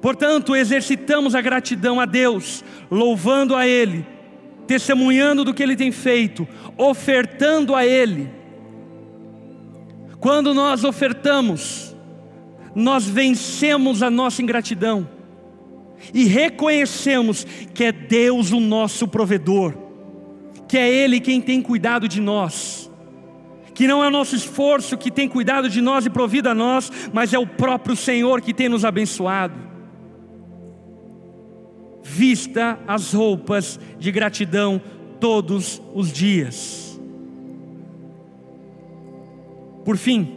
Portanto, 0.00 0.54
exercitamos 0.54 1.34
a 1.34 1.40
gratidão 1.40 1.98
a 1.98 2.06
Deus, 2.06 2.64
louvando 2.88 3.56
a 3.56 3.66
Ele, 3.66 4.06
testemunhando 4.68 5.42
do 5.42 5.52
que 5.52 5.64
Ele 5.64 5.74
tem 5.74 5.90
feito, 5.90 6.46
ofertando 6.78 7.74
a 7.74 7.84
Ele. 7.84 8.41
Quando 10.22 10.54
nós 10.54 10.84
ofertamos, 10.84 11.96
nós 12.76 13.04
vencemos 13.04 14.04
a 14.04 14.08
nossa 14.08 14.40
ingratidão 14.40 15.08
e 16.14 16.24
reconhecemos 16.26 17.44
que 17.74 17.82
é 17.82 17.90
Deus 17.90 18.52
o 18.52 18.60
nosso 18.60 19.08
provedor, 19.08 19.74
que 20.68 20.78
é 20.78 20.88
Ele 20.88 21.18
quem 21.18 21.40
tem 21.40 21.60
cuidado 21.60 22.06
de 22.06 22.20
nós 22.20 22.88
que 23.74 23.88
não 23.88 24.04
é 24.04 24.08
o 24.08 24.10
nosso 24.10 24.36
esforço 24.36 24.98
que 24.98 25.10
tem 25.10 25.28
cuidado 25.28 25.68
de 25.68 25.80
nós 25.80 26.04
e 26.04 26.10
provido 26.10 26.48
a 26.48 26.54
nós, 26.54 26.92
mas 27.12 27.32
é 27.32 27.38
o 27.38 27.46
próprio 27.46 27.96
Senhor 27.96 28.42
que 28.42 28.52
tem 28.52 28.68
nos 28.68 28.84
abençoado. 28.84 29.58
Vista 32.02 32.78
as 32.86 33.14
roupas 33.14 33.80
de 33.98 34.12
gratidão 34.12 34.80
todos 35.18 35.80
os 35.94 36.12
dias. 36.12 36.91
Por 39.84 39.96
fim, 39.96 40.36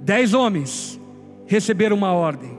dez 0.00 0.34
homens 0.34 1.00
receberam 1.46 1.96
uma 1.96 2.12
ordem, 2.12 2.58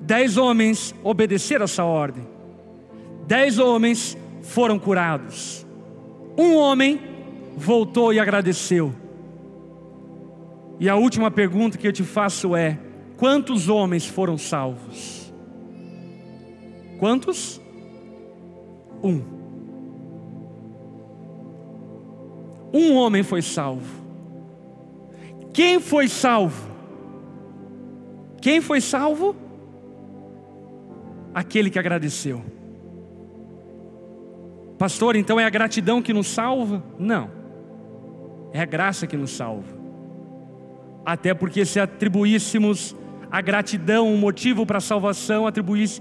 dez 0.00 0.36
homens 0.36 0.94
obedeceram 1.02 1.64
essa 1.64 1.84
ordem, 1.84 2.26
dez 3.26 3.58
homens 3.58 4.16
foram 4.42 4.78
curados, 4.78 5.66
um 6.38 6.54
homem 6.56 7.00
voltou 7.56 8.12
e 8.12 8.20
agradeceu. 8.20 8.94
E 10.78 10.88
a 10.88 10.96
última 10.96 11.30
pergunta 11.30 11.78
que 11.78 11.86
eu 11.86 11.92
te 11.92 12.02
faço 12.02 12.54
é: 12.54 12.78
quantos 13.16 13.68
homens 13.68 14.06
foram 14.06 14.36
salvos? 14.36 15.32
Quantos? 16.98 17.60
Um. 19.02 19.22
Um 22.72 22.94
homem 22.96 23.22
foi 23.22 23.40
salvo. 23.40 24.03
Quem 25.54 25.80
foi 25.80 26.08
salvo? 26.08 26.68
Quem 28.42 28.60
foi 28.60 28.80
salvo? 28.80 29.36
Aquele 31.32 31.70
que 31.70 31.78
agradeceu. 31.78 32.44
Pastor, 34.76 35.14
então 35.14 35.38
é 35.38 35.44
a 35.44 35.50
gratidão 35.50 36.02
que 36.02 36.12
nos 36.12 36.26
salva? 36.26 36.82
Não. 36.98 37.30
É 38.52 38.60
a 38.60 38.64
graça 38.64 39.06
que 39.06 39.16
nos 39.16 39.30
salva. 39.30 39.72
Até 41.06 41.32
porque 41.32 41.64
se 41.64 41.78
atribuíssemos 41.78 42.96
a 43.30 43.40
gratidão 43.40 44.08
um 44.08 44.16
motivo 44.16 44.66
para 44.66 44.78
a 44.78 44.80
salvação, 44.80 45.46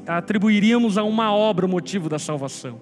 atribuiríamos 0.07 0.97
a 0.97 1.03
uma 1.03 1.33
obra 1.33 1.65
o 1.65 1.69
motivo 1.69 2.09
da 2.09 2.17
salvação. 2.17 2.81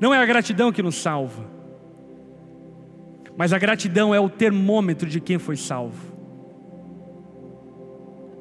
Não 0.00 0.14
é 0.14 0.18
a 0.18 0.26
gratidão 0.26 0.72
que 0.72 0.82
nos 0.82 0.96
salva, 0.96 1.44
mas 3.36 3.52
a 3.52 3.58
gratidão 3.58 4.14
é 4.14 4.20
o 4.20 4.28
termômetro 4.28 5.08
de 5.08 5.20
quem 5.20 5.38
foi 5.38 5.56
salvo. 5.56 6.12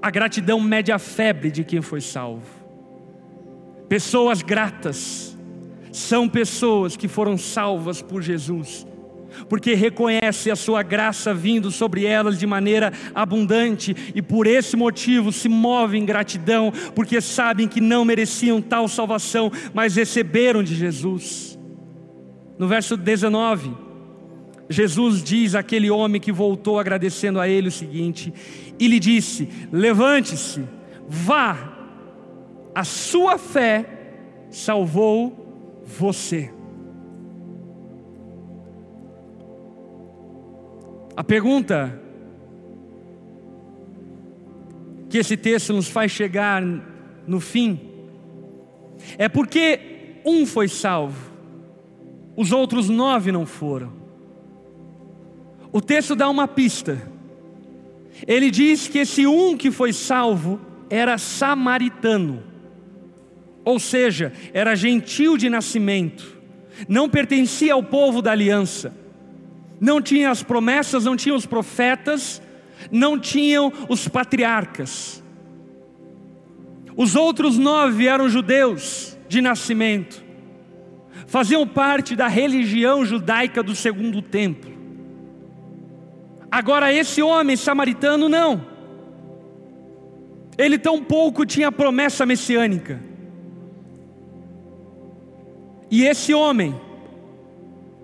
A 0.01 0.09
gratidão 0.09 0.59
mede 0.59 0.91
a 0.91 0.99
febre 0.99 1.51
de 1.51 1.63
quem 1.63 1.81
foi 1.81 2.01
salvo. 2.01 2.47
Pessoas 3.87 4.41
gratas 4.41 5.37
são 5.91 6.27
pessoas 6.27 6.95
que 6.95 7.07
foram 7.07 7.37
salvas 7.37 8.01
por 8.01 8.21
Jesus 8.21 8.87
porque 9.47 9.73
reconhece 9.73 10.51
a 10.51 10.55
sua 10.55 10.83
graça 10.83 11.33
vindo 11.33 11.71
sobre 11.71 12.05
elas 12.05 12.37
de 12.37 12.45
maneira 12.45 12.91
abundante 13.13 13.95
e 14.13 14.21
por 14.21 14.47
esse 14.47 14.75
motivo 14.75 15.31
se 15.31 15.47
movem 15.47 16.03
em 16.03 16.05
gratidão, 16.05 16.71
porque 16.93 17.21
sabem 17.21 17.67
que 17.67 17.81
não 17.81 18.05
mereciam 18.05 18.61
tal 18.61 18.87
salvação, 18.87 19.51
mas 19.73 19.95
receberam 19.95 20.63
de 20.63 20.75
Jesus. 20.75 21.57
No 22.57 22.67
verso 22.67 22.95
19, 22.95 23.71
Jesus 24.71 25.21
diz 25.21 25.53
àquele 25.53 25.91
homem 25.91 26.21
que 26.21 26.31
voltou 26.31 26.79
agradecendo 26.79 27.39
a 27.39 27.47
ele 27.47 27.67
o 27.67 27.71
seguinte: 27.71 28.33
e 28.79 28.87
lhe 28.87 28.99
disse: 28.99 29.47
Levante-se, 29.71 30.63
vá, 31.07 31.77
a 32.73 32.83
sua 32.83 33.37
fé 33.37 33.85
salvou 34.49 35.81
você. 35.85 36.53
A 41.15 41.23
pergunta 41.23 41.99
que 45.09 45.17
esse 45.17 45.35
texto 45.35 45.73
nos 45.73 45.89
faz 45.89 46.11
chegar 46.11 46.63
no 47.27 47.41
fim 47.41 47.79
é 49.17 49.27
porque 49.27 50.21
um 50.25 50.45
foi 50.45 50.69
salvo, 50.69 51.31
os 52.35 52.53
outros 52.53 52.87
nove 52.87 53.31
não 53.31 53.45
foram. 53.45 54.00
O 55.71 55.81
texto 55.81 56.15
dá 56.15 56.29
uma 56.29 56.47
pista. 56.47 57.01
Ele 58.27 58.51
diz 58.51 58.87
que 58.87 58.99
esse 58.99 59.25
um 59.25 59.55
que 59.55 59.71
foi 59.71 59.93
salvo 59.93 60.59
era 60.89 61.17
samaritano, 61.17 62.43
ou 63.63 63.79
seja, 63.79 64.33
era 64.53 64.75
gentil 64.75 65.37
de 65.37 65.49
nascimento, 65.49 66.37
não 66.87 67.09
pertencia 67.09 67.73
ao 67.73 67.81
povo 67.81 68.21
da 68.21 68.31
aliança 68.31 69.01
não 69.81 69.99
tinha 69.99 70.29
as 70.29 70.43
promessas, 70.43 71.05
não 71.05 71.17
tinha 71.17 71.33
os 71.33 71.47
profetas, 71.47 72.39
não 72.91 73.17
tinham 73.17 73.73
os 73.89 74.07
patriarcas. 74.07 75.23
Os 76.95 77.15
outros 77.15 77.57
nove 77.57 78.05
eram 78.05 78.29
judeus 78.29 79.17
de 79.27 79.41
nascimento, 79.41 80.23
faziam 81.25 81.67
parte 81.67 82.15
da 82.15 82.27
religião 82.27 83.03
judaica 83.03 83.63
do 83.63 83.73
segundo 83.73 84.21
templo. 84.21 84.70
Agora, 86.51 86.93
esse 86.93 87.21
homem 87.21 87.55
samaritano, 87.55 88.27
não, 88.27 88.65
ele 90.57 90.77
tampouco 90.77 91.45
tinha 91.45 91.71
promessa 91.71 92.25
messiânica. 92.25 93.01
E 95.89 96.03
esse 96.03 96.33
homem, 96.33 96.75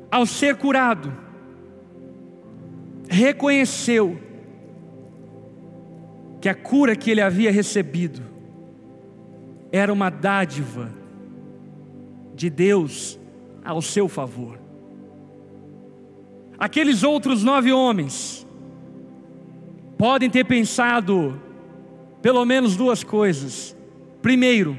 ao 0.10 0.26
ser 0.26 0.56
curado, 0.56 1.12
reconheceu 3.10 4.18
que 6.39 6.48
a 6.48 6.56
cura 6.56 6.95
que 6.95 7.12
ele 7.12 7.22
havia 7.22 7.52
recebido 7.52 8.22
era 9.72 9.91
uma 9.91 10.10
dádiva 10.10 10.91
de 12.34 12.50
Deus 12.50 13.20
ao 13.64 13.82
seu 13.82 14.08
favor. 14.08 14.66
Aqueles 16.60 17.03
outros 17.03 17.43
nove 17.43 17.72
homens 17.72 18.47
podem 19.97 20.30
ter 20.30 20.43
pensado 20.45 21.39
pelo 22.22 22.43
menos 22.45 22.76
duas 22.76 23.03
coisas. 23.03 23.76
Primeiro, 24.22 24.78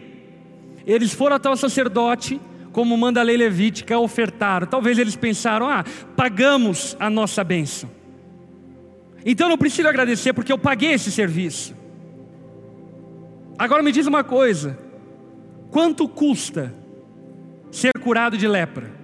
eles 0.84 1.12
foram 1.12 1.36
até 1.36 1.48
o 1.48 1.56
sacerdote, 1.56 2.40
como 2.72 2.96
manda 2.96 3.20
a 3.20 3.22
lei 3.22 3.36
levítica, 3.36 3.98
ofertaram. 3.98 4.66
Talvez 4.66 4.98
eles 4.98 5.14
pensaram: 5.14 5.68
ah, 5.68 5.84
pagamos 6.16 6.96
a 6.98 7.08
nossa 7.08 7.44
bênção. 7.44 7.90
Então 9.24 9.48
não 9.48 9.58
preciso 9.58 9.88
agradecer 9.88 10.32
porque 10.32 10.52
eu 10.52 10.58
paguei 10.58 10.92
esse 10.92 11.12
serviço. 11.12 11.76
Agora 13.58 13.82
me 13.82 13.92
diz 13.92 14.06
uma 14.06 14.24
coisa: 14.24 14.78
quanto 15.70 16.08
custa 16.08 16.74
ser 17.70 17.92
curado 18.00 18.36
de 18.36 18.48
lepra? 18.48 18.97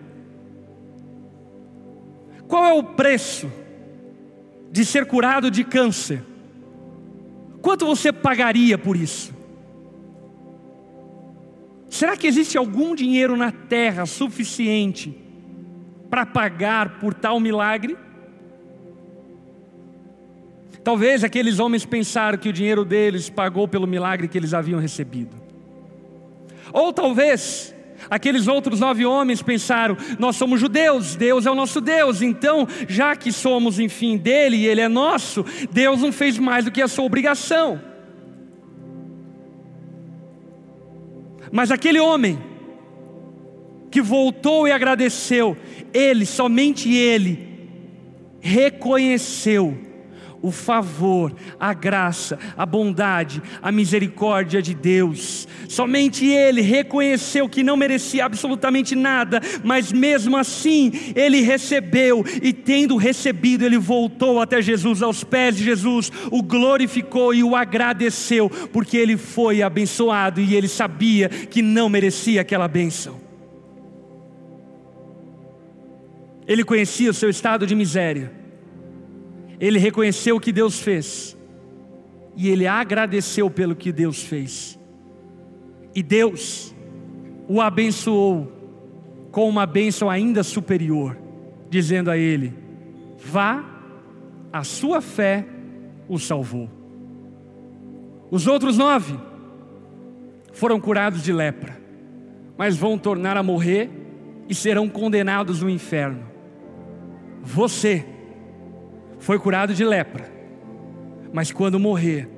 Qual 2.48 2.64
é 2.64 2.72
o 2.72 2.82
preço 2.82 3.50
de 4.70 4.84
ser 4.84 5.06
curado 5.06 5.50
de 5.50 5.64
câncer? 5.64 6.22
Quanto 7.62 7.86
você 7.86 8.12
pagaria 8.12 8.76
por 8.76 8.96
isso? 8.96 9.32
Será 11.88 12.16
que 12.16 12.26
existe 12.26 12.58
algum 12.58 12.94
dinheiro 12.94 13.36
na 13.36 13.50
terra 13.50 14.04
suficiente 14.04 15.16
para 16.10 16.26
pagar 16.26 16.98
por 16.98 17.14
tal 17.14 17.40
milagre? 17.40 17.96
Talvez 20.82 21.24
aqueles 21.24 21.58
homens 21.58 21.86
pensaram 21.86 22.36
que 22.36 22.48
o 22.50 22.52
dinheiro 22.52 22.84
deles 22.84 23.30
pagou 23.30 23.66
pelo 23.66 23.86
milagre 23.86 24.28
que 24.28 24.36
eles 24.36 24.52
haviam 24.52 24.78
recebido. 24.78 25.34
Ou 26.72 26.92
talvez 26.92 27.73
aqueles 28.10 28.46
outros 28.46 28.80
nove 28.80 29.04
homens 29.04 29.42
pensaram: 29.42 29.96
nós 30.18 30.36
somos 30.36 30.60
judeus, 30.60 31.16
Deus 31.16 31.46
é 31.46 31.50
o 31.50 31.54
nosso 31.54 31.80
Deus, 31.80 32.22
então, 32.22 32.66
já 32.88 33.14
que 33.16 33.32
somos, 33.32 33.78
enfim, 33.78 34.16
dele 34.16 34.56
e 34.56 34.66
ele 34.66 34.80
é 34.80 34.88
nosso, 34.88 35.44
Deus 35.70 36.00
não 36.00 36.12
fez 36.12 36.38
mais 36.38 36.64
do 36.64 36.70
que 36.70 36.82
a 36.82 36.88
sua 36.88 37.04
obrigação. 37.04 37.80
Mas 41.52 41.70
aquele 41.70 42.00
homem 42.00 42.38
que 43.90 44.02
voltou 44.02 44.66
e 44.66 44.72
agradeceu, 44.72 45.56
ele, 45.92 46.26
somente 46.26 46.92
ele, 46.92 47.54
reconheceu 48.40 49.93
o 50.44 50.50
favor, 50.50 51.32
a 51.58 51.72
graça, 51.72 52.38
a 52.54 52.66
bondade, 52.66 53.42
a 53.62 53.72
misericórdia 53.72 54.60
de 54.60 54.74
Deus. 54.74 55.48
Somente 55.66 56.26
ele 56.26 56.60
reconheceu 56.60 57.48
que 57.48 57.62
não 57.62 57.78
merecia 57.78 58.26
absolutamente 58.26 58.94
nada, 58.94 59.40
mas 59.64 59.90
mesmo 59.90 60.36
assim 60.36 60.92
ele 61.16 61.40
recebeu, 61.40 62.22
e 62.42 62.52
tendo 62.52 62.98
recebido, 62.98 63.64
ele 63.64 63.78
voltou 63.78 64.38
até 64.38 64.60
Jesus, 64.60 65.02
aos 65.02 65.24
pés 65.24 65.56
de 65.56 65.64
Jesus, 65.64 66.12
o 66.30 66.42
glorificou 66.42 67.32
e 67.32 67.42
o 67.42 67.56
agradeceu, 67.56 68.50
porque 68.70 68.98
ele 68.98 69.16
foi 69.16 69.62
abençoado 69.62 70.42
e 70.42 70.54
ele 70.54 70.68
sabia 70.68 71.30
que 71.30 71.62
não 71.62 71.88
merecia 71.88 72.42
aquela 72.42 72.68
bênção. 72.68 73.18
Ele 76.46 76.62
conhecia 76.62 77.10
o 77.10 77.14
seu 77.14 77.30
estado 77.30 77.66
de 77.66 77.74
miséria, 77.74 78.43
ele 79.66 79.78
reconheceu 79.78 80.36
o 80.36 80.40
que 80.40 80.52
Deus 80.52 80.78
fez, 80.78 81.34
e 82.36 82.50
ele 82.50 82.66
agradeceu 82.66 83.48
pelo 83.48 83.74
que 83.74 83.90
Deus 83.90 84.22
fez. 84.22 84.78
E 85.94 86.02
Deus 86.02 86.74
o 87.48 87.62
abençoou 87.62 88.52
com 89.30 89.48
uma 89.48 89.64
bênção 89.64 90.10
ainda 90.10 90.42
superior, 90.42 91.16
dizendo 91.70 92.10
a 92.10 92.18
ele: 92.18 92.52
Vá, 93.16 93.64
a 94.52 94.62
sua 94.64 95.00
fé 95.00 95.46
o 96.10 96.18
salvou. 96.18 96.68
Os 98.30 98.46
outros 98.46 98.76
nove 98.76 99.18
foram 100.52 100.78
curados 100.78 101.22
de 101.22 101.32
lepra, 101.32 101.80
mas 102.58 102.76
vão 102.76 102.98
tornar 102.98 103.38
a 103.38 103.42
morrer 103.42 103.88
e 104.46 104.54
serão 104.54 104.90
condenados 104.90 105.62
no 105.62 105.70
inferno. 105.70 106.22
Você 107.42 108.04
foi 109.24 109.38
curado 109.38 109.72
de 109.72 109.82
lepra, 109.82 110.30
mas 111.32 111.50
quando 111.50 111.80
morrer, 111.80 112.28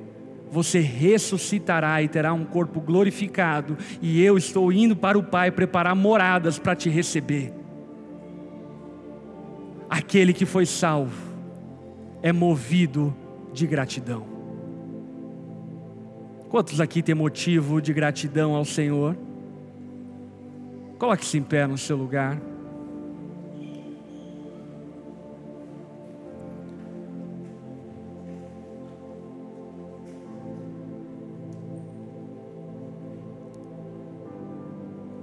você 0.49 0.79
ressuscitará 0.79 2.01
e 2.01 2.07
terá 2.07 2.31
um 2.31 2.45
corpo 2.45 2.79
glorificado, 2.79 3.77
e 4.01 4.23
eu 4.23 4.37
estou 4.37 4.71
indo 4.71 4.95
para 4.95 5.19
o 5.19 5.23
Pai 5.23 5.51
preparar 5.51 5.93
moradas 5.93 6.57
para 6.57 6.77
te 6.77 6.89
receber. 6.89 7.53
Aquele 9.89 10.31
que 10.31 10.45
foi 10.45 10.65
salvo 10.65 11.29
é 12.23 12.31
movido 12.31 13.13
de 13.51 13.67
gratidão. 13.67 14.25
Quantos 16.47 16.79
aqui 16.79 17.03
têm 17.03 17.13
motivo 17.13 17.81
de 17.81 17.91
gratidão 17.91 18.55
ao 18.55 18.63
Senhor? 18.63 19.17
Coloque-se 20.97 21.37
em 21.37 21.43
pé 21.43 21.67
no 21.67 21.77
seu 21.77 21.97
lugar. 21.97 22.39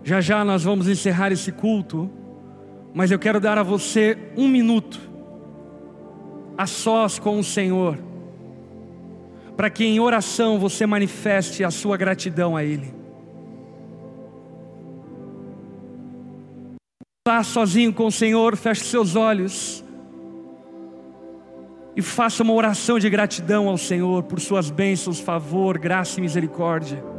Já 0.04 0.20
já 0.20 0.44
nós 0.44 0.62
vamos 0.62 0.86
encerrar 0.86 1.32
esse 1.32 1.50
culto, 1.50 2.10
mas 2.92 3.10
eu 3.10 3.18
quero 3.18 3.40
dar 3.40 3.56
a 3.56 3.62
você 3.62 4.18
um 4.36 4.46
minuto, 4.46 5.00
a 6.58 6.66
sós 6.66 7.18
com 7.18 7.38
o 7.38 7.42
Senhor, 7.42 7.98
para 9.56 9.70
que 9.70 9.82
em 9.82 9.98
oração 9.98 10.58
você 10.58 10.84
manifeste 10.84 11.64
a 11.64 11.70
sua 11.70 11.96
gratidão 11.96 12.54
a 12.54 12.62
Ele. 12.62 12.92
Vá 17.26 17.42
sozinho 17.42 17.90
com 17.90 18.08
o 18.08 18.12
Senhor, 18.12 18.54
feche 18.58 18.84
seus 18.84 19.16
olhos 19.16 19.82
e 21.96 22.02
faça 22.02 22.42
uma 22.42 22.52
oração 22.52 22.98
de 22.98 23.08
gratidão 23.08 23.70
ao 23.70 23.78
Senhor 23.78 24.24
por 24.24 24.38
suas 24.38 24.68
bênçãos, 24.68 25.18
favor, 25.18 25.78
graça 25.78 26.18
e 26.18 26.22
misericórdia. 26.22 27.13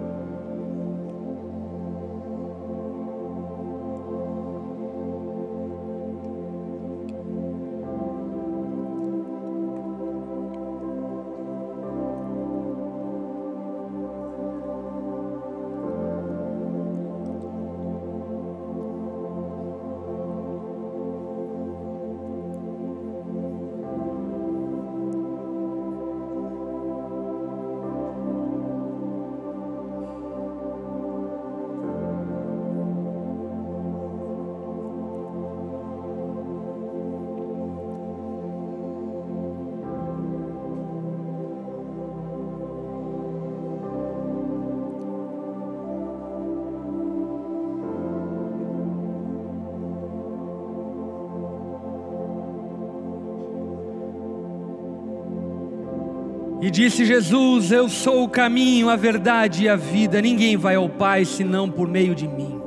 E 56.61 56.71
disse 56.71 57.05
Jesus: 57.05 57.71
Eu 57.71 57.89
sou 57.89 58.23
o 58.23 58.29
caminho, 58.29 58.89
a 58.89 58.95
verdade 58.95 59.63
e 59.63 59.69
a 59.69 59.75
vida. 59.75 60.21
Ninguém 60.21 60.55
vai 60.55 60.75
ao 60.75 60.89
Pai 60.89 61.25
senão 61.25 61.69
por 61.69 61.87
meio 61.87 62.15
de 62.15 62.27
mim. 62.27 62.61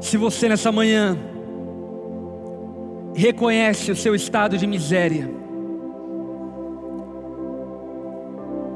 Se 0.00 0.16
você 0.16 0.48
nessa 0.48 0.72
manhã 0.72 1.16
reconhece 3.14 3.90
o 3.90 3.96
seu 3.96 4.14
estado 4.14 4.56
de 4.56 4.66
miséria, 4.66 5.30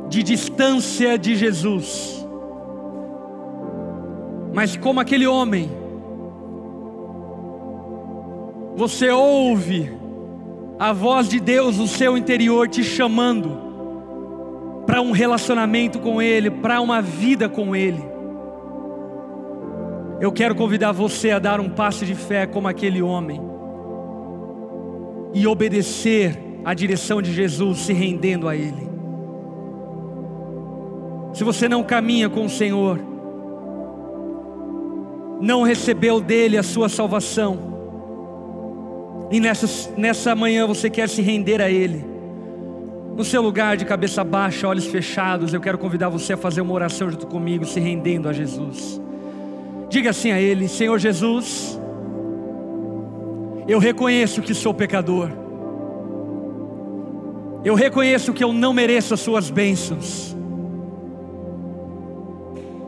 de 0.09 0.23
distância 0.23 1.17
de 1.19 1.35
Jesus, 1.35 2.25
mas 4.53 4.77
como 4.77 5.01
aquele 5.01 5.27
homem, 5.27 5.71
você 8.77 9.11
ouve 9.11 10.04
a 10.79 10.93
voz 10.93 11.29
de 11.29 11.39
Deus 11.41 11.79
no 11.79 11.87
seu 11.87 12.17
interior 12.17 12.69
te 12.69 12.83
chamando 12.83 13.63
para 14.87 15.01
um 15.01 15.13
relacionamento 15.13 15.99
com 15.99 16.21
Ele, 16.21 16.51
para 16.51 16.81
uma 16.81 17.01
vida 17.01 17.49
com 17.49 17.75
Ele. 17.75 18.03
Eu 20.21 20.33
quero 20.33 20.55
convidar 20.55 20.93
você 20.93 21.31
a 21.31 21.39
dar 21.39 21.61
um 21.61 21.69
passo 21.69 22.05
de 22.05 22.15
fé 22.15 22.47
como 22.47 22.69
aquele 22.69 23.03
homem 23.03 23.41
e 25.33 25.47
obedecer 25.47 26.39
à 26.65 26.73
direção 26.73 27.21
de 27.21 27.33
Jesus, 27.33 27.81
se 27.81 27.93
rendendo 27.93 28.49
a 28.49 28.55
Ele. 28.57 28.89
Se 31.33 31.43
você 31.43 31.69
não 31.69 31.83
caminha 31.83 32.29
com 32.29 32.45
o 32.45 32.49
Senhor, 32.49 33.01
não 35.41 35.63
recebeu 35.63 36.21
dele 36.21 36.57
a 36.57 36.63
sua 36.63 36.89
salvação, 36.89 37.74
e 39.31 39.41
nessa, 39.41 39.91
nessa 39.97 40.35
manhã 40.35 40.67
você 40.67 40.91
quer 40.91 41.09
se 41.09 41.23
render 41.23 41.61
a 41.61 41.71
Ele, 41.71 42.05
no 43.17 43.25
seu 43.25 43.41
lugar 43.41 43.77
de 43.77 43.85
cabeça 43.85 44.25
baixa, 44.25 44.67
olhos 44.67 44.87
fechados, 44.87 45.55
eu 45.55 45.61
quero 45.61 45.79
convidar 45.79 46.09
você 46.09 46.33
a 46.33 46.37
fazer 46.37 46.61
uma 46.61 46.75
oração 46.75 47.11
junto 47.11 47.27
comigo, 47.27 47.65
se 47.65 47.79
rendendo 47.79 48.29
a 48.29 48.33
Jesus. 48.33 49.01
Diga 49.89 50.11
assim 50.11 50.33
a 50.33 50.41
Ele: 50.41 50.67
Senhor 50.67 50.99
Jesus, 50.99 51.81
eu 53.69 53.79
reconheço 53.79 54.43
que 54.43 54.53
sou 54.53 54.75
pecador, 54.75 55.31
eu 57.65 57.75
reconheço 57.75 58.33
que 58.33 58.43
eu 58.43 58.53
não 58.53 58.73
mereço 58.73 59.15
as 59.15 59.21
Suas 59.21 59.49
bênçãos, 59.49 60.37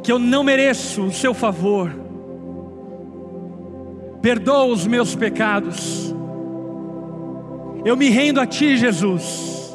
que 0.02 0.10
eu 0.10 0.18
não 0.18 0.42
mereço 0.42 1.04
o 1.04 1.12
Seu 1.12 1.32
favor, 1.32 1.92
perdoa 4.20 4.64
os 4.64 4.84
meus 4.88 5.14
pecados, 5.14 6.12
eu 7.86 7.96
me 7.96 8.08
rendo 8.08 8.40
a 8.40 8.46
Ti, 8.46 8.76
Jesus, 8.76 9.72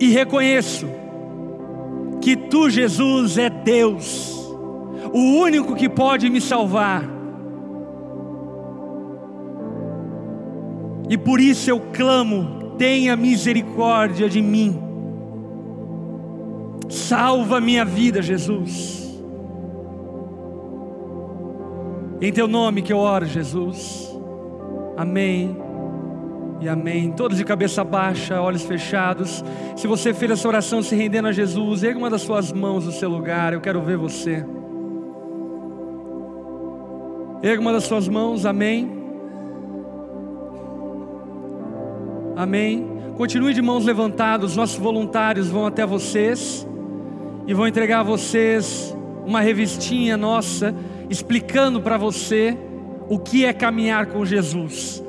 e 0.00 0.08
reconheço 0.08 0.88
que 2.18 2.34
Tu, 2.34 2.70
Jesus, 2.70 3.36
é 3.36 3.50
Deus, 3.50 4.34
o 5.12 5.18
único 5.18 5.74
que 5.74 5.86
pode 5.86 6.30
me 6.30 6.40
salvar. 6.40 7.04
E 11.10 11.18
por 11.18 11.40
isso 11.40 11.68
eu 11.68 11.78
clamo: 11.92 12.72
tenha 12.78 13.14
misericórdia 13.16 14.26
de 14.26 14.40
mim. 14.40 14.82
Salva 16.88 17.60
minha 17.60 17.84
vida, 17.84 18.22
Jesus. 18.22 19.14
Em 22.18 22.32
teu 22.32 22.48
nome 22.48 22.80
que 22.80 22.94
eu 22.94 22.98
oro, 22.98 23.26
Jesus. 23.26 24.10
Amém 24.96 25.71
e 26.62 26.68
amém. 26.68 27.10
Todos 27.10 27.36
de 27.36 27.44
cabeça 27.44 27.82
baixa, 27.82 28.40
olhos 28.40 28.62
fechados. 28.62 29.44
Se 29.76 29.86
você 29.88 30.14
fez 30.14 30.30
essa 30.30 30.46
oração 30.46 30.82
se 30.82 30.94
rendendo 30.94 31.26
a 31.26 31.32
Jesus, 31.32 31.82
erga 31.82 31.98
uma 31.98 32.08
das 32.08 32.22
suas 32.22 32.52
mãos 32.52 32.86
no 32.86 32.92
seu 32.92 33.08
lugar. 33.08 33.52
Eu 33.52 33.60
quero 33.60 33.82
ver 33.82 33.96
você. 33.96 34.44
Erga 37.42 37.60
uma 37.60 37.72
das 37.72 37.84
suas 37.84 38.06
mãos, 38.06 38.46
amém. 38.46 38.90
Amém. 42.36 42.86
Continue 43.16 43.52
de 43.52 43.60
mãos 43.60 43.84
levantadas, 43.84 44.56
nossos 44.56 44.78
voluntários 44.78 45.48
vão 45.48 45.66
até 45.66 45.84
vocês 45.84 46.66
e 47.46 47.52
vão 47.52 47.66
entregar 47.66 48.00
a 48.00 48.04
vocês 48.04 48.96
uma 49.26 49.40
revistinha 49.40 50.16
nossa 50.16 50.74
explicando 51.10 51.80
para 51.80 51.98
você 51.98 52.56
o 53.08 53.18
que 53.18 53.44
é 53.44 53.52
caminhar 53.52 54.06
com 54.06 54.24
Jesus. 54.24 55.02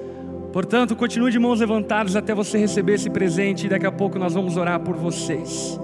Portanto, 0.54 0.96
continue 0.96 1.32
de 1.32 1.40
mãos 1.40 1.60
levantadas 1.60 2.16
até 2.16 2.34
você 2.36 2.60
receber 2.60 2.94
esse 2.94 3.10
presente 3.10 3.66
e 3.66 3.70
daqui 3.70 3.88
a 3.88 3.92
pouco 3.92 4.20
nós 4.20 4.36
vamos 4.36 4.56
orar 4.56 4.80
por 4.80 4.96
vocês. 4.96 5.80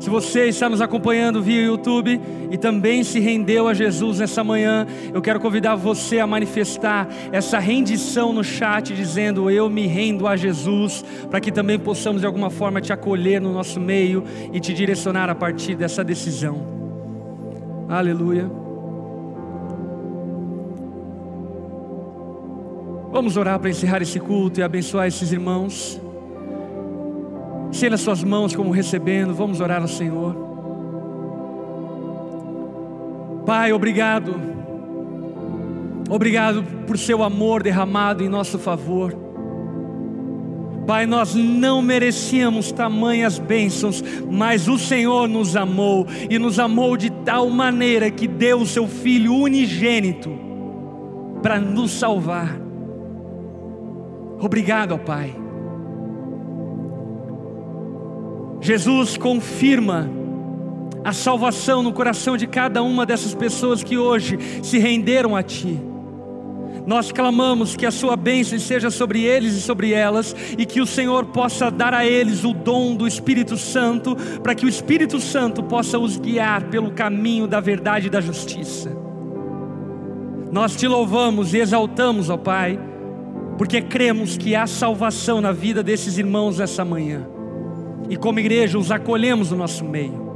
Se 0.00 0.10
você 0.10 0.46
está 0.46 0.68
nos 0.68 0.80
acompanhando 0.80 1.40
via 1.40 1.62
YouTube 1.62 2.20
e 2.50 2.58
também 2.58 3.04
se 3.04 3.20
rendeu 3.20 3.68
a 3.68 3.74
Jesus 3.74 4.18
nessa 4.18 4.42
manhã, 4.42 4.86
eu 5.14 5.22
quero 5.22 5.38
convidar 5.38 5.76
você 5.76 6.18
a 6.18 6.26
manifestar 6.26 7.08
essa 7.30 7.60
rendição 7.60 8.32
no 8.32 8.42
chat, 8.42 8.92
dizendo: 8.94 9.48
Eu 9.50 9.70
me 9.70 9.86
rendo 9.86 10.26
a 10.26 10.36
Jesus, 10.36 11.04
para 11.30 11.40
que 11.40 11.52
também 11.52 11.78
possamos 11.78 12.20
de 12.20 12.26
alguma 12.26 12.50
forma 12.50 12.80
te 12.80 12.92
acolher 12.92 13.40
no 13.40 13.52
nosso 13.52 13.80
meio 13.80 14.24
e 14.52 14.58
te 14.58 14.74
direcionar 14.74 15.30
a 15.30 15.34
partir 15.34 15.76
dessa 15.76 16.04
decisão. 16.04 16.60
Aleluia. 17.88 18.67
Vamos 23.10 23.36
orar 23.36 23.58
para 23.58 23.70
encerrar 23.70 24.02
esse 24.02 24.20
culto 24.20 24.60
e 24.60 24.62
abençoar 24.62 25.06
esses 25.06 25.32
irmãos. 25.32 26.00
Estenda 27.72 27.96
suas 27.96 28.22
mãos 28.22 28.54
como 28.54 28.70
recebendo, 28.70 29.34
vamos 29.34 29.60
orar 29.60 29.80
ao 29.80 29.88
Senhor. 29.88 30.34
Pai, 33.46 33.72
obrigado. 33.72 34.34
Obrigado 36.10 36.62
por 36.86 36.98
seu 36.98 37.22
amor 37.22 37.62
derramado 37.62 38.22
em 38.22 38.28
nosso 38.28 38.58
favor. 38.58 39.14
Pai, 40.86 41.04
nós 41.06 41.34
não 41.34 41.82
merecíamos 41.82 42.72
tamanhas 42.72 43.38
bênçãos, 43.38 44.02
mas 44.30 44.68
o 44.68 44.78
Senhor 44.78 45.28
nos 45.28 45.54
amou 45.54 46.06
e 46.30 46.38
nos 46.38 46.58
amou 46.58 46.96
de 46.96 47.10
tal 47.10 47.48
maneira 47.50 48.10
que 48.10 48.26
deu 48.26 48.60
o 48.60 48.66
seu 48.66 48.86
Filho 48.86 49.34
unigênito 49.34 50.30
para 51.42 51.60
nos 51.60 51.92
salvar. 51.92 52.67
Obrigado, 54.40 54.92
ó 54.92 54.98
Pai. 54.98 55.34
Jesus 58.60 59.16
confirma 59.16 60.10
a 61.04 61.12
salvação 61.12 61.82
no 61.82 61.92
coração 61.92 62.36
de 62.36 62.46
cada 62.46 62.82
uma 62.82 63.06
dessas 63.06 63.34
pessoas 63.34 63.82
que 63.82 63.96
hoje 63.96 64.38
se 64.62 64.78
renderam 64.78 65.34
a 65.34 65.42
Ti. 65.42 65.78
Nós 66.86 67.12
clamamos 67.12 67.76
que 67.76 67.86
a 67.86 67.90
Sua 67.90 68.16
bênção 68.16 68.58
seja 68.58 68.90
sobre 68.90 69.22
eles 69.22 69.54
e 69.54 69.60
sobre 69.60 69.92
elas, 69.92 70.34
e 70.56 70.64
que 70.64 70.80
o 70.80 70.86
Senhor 70.86 71.26
possa 71.26 71.70
dar 71.70 71.92
a 71.92 72.06
eles 72.06 72.44
o 72.44 72.52
dom 72.52 72.94
do 72.94 73.06
Espírito 73.06 73.56
Santo, 73.56 74.16
para 74.42 74.54
que 74.54 74.64
o 74.64 74.68
Espírito 74.68 75.20
Santo 75.20 75.62
possa 75.62 75.98
os 75.98 76.16
guiar 76.16 76.64
pelo 76.64 76.90
caminho 76.90 77.46
da 77.46 77.60
verdade 77.60 78.06
e 78.06 78.10
da 78.10 78.20
justiça. 78.20 78.96
Nós 80.50 80.74
te 80.76 80.88
louvamos 80.88 81.52
e 81.52 81.58
exaltamos, 81.58 82.30
ó 82.30 82.38
Pai, 82.38 82.78
porque 83.58 83.82
cremos 83.82 84.38
que 84.38 84.54
há 84.54 84.68
salvação 84.68 85.40
na 85.40 85.50
vida 85.50 85.82
desses 85.82 86.16
irmãos 86.16 86.60
essa 86.60 86.84
manhã 86.84 87.26
e 88.08 88.16
como 88.16 88.38
igreja 88.38 88.78
os 88.78 88.92
acolhemos 88.92 89.50
no 89.50 89.56
nosso 89.56 89.84
meio. 89.84 90.28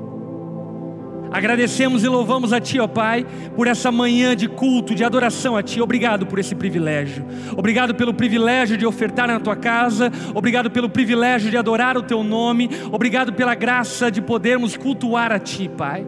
Agradecemos 1.30 2.04
e 2.04 2.08
louvamos 2.08 2.52
a 2.52 2.60
Ti, 2.60 2.80
ó 2.80 2.86
Pai, 2.86 3.24
por 3.56 3.66
essa 3.66 3.90
manhã 3.90 4.36
de 4.36 4.48
culto, 4.48 4.94
de 4.94 5.02
adoração 5.02 5.56
a 5.56 5.62
Ti. 5.62 5.80
Obrigado 5.80 6.26
por 6.26 6.38
esse 6.38 6.54
privilégio. 6.54 7.24
Obrigado 7.56 7.94
pelo 7.94 8.12
privilégio 8.12 8.76
de 8.76 8.84
ofertar 8.84 9.28
na 9.28 9.40
Tua 9.40 9.56
casa. 9.56 10.12
Obrigado 10.34 10.70
pelo 10.70 10.90
privilégio 10.90 11.48
de 11.48 11.56
adorar 11.56 11.96
o 11.96 12.02
Teu 12.02 12.22
nome. 12.24 12.68
Obrigado 12.90 13.32
pela 13.32 13.54
graça 13.54 14.10
de 14.10 14.20
podermos 14.20 14.76
cultuar 14.76 15.32
a 15.32 15.38
Ti, 15.38 15.70
Pai. 15.74 16.04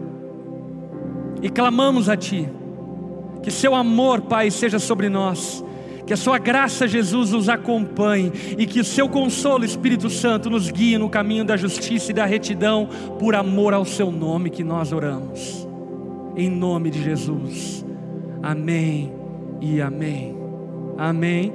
E 1.41 1.49
clamamos 1.49 2.07
a 2.07 2.15
Ti, 2.15 2.47
que 3.41 3.49
Seu 3.49 3.73
amor, 3.73 4.21
Pai, 4.21 4.51
seja 4.51 4.77
sobre 4.77 5.09
nós 5.09 5.63
que 6.05 6.13
a 6.13 6.17
Sua 6.17 6.37
graça, 6.37 6.87
Jesus, 6.87 7.31
nos 7.31 7.49
acompanhe 7.49 8.31
e 8.57 8.65
que 8.65 8.79
o 8.79 8.85
Seu 8.85 9.09
consolo, 9.09 9.65
Espírito 9.65 10.09
Santo, 10.09 10.49
nos 10.49 10.69
guie 10.69 10.97
no 10.97 11.09
caminho 11.09 11.43
da 11.43 11.57
justiça 11.57 12.11
e 12.11 12.13
da 12.13 12.25
retidão, 12.25 12.87
por 13.19 13.35
amor 13.35 13.73
ao 13.73 13.85
Seu 13.85 14.11
nome 14.11 14.49
que 14.49 14.63
nós 14.63 14.91
oramos. 14.91 15.67
Em 16.35 16.49
nome 16.49 16.89
de 16.89 17.01
Jesus. 17.01 17.85
Amém 18.43 19.11
e 19.61 19.81
amém. 19.81 20.37
Amém. 20.97 21.53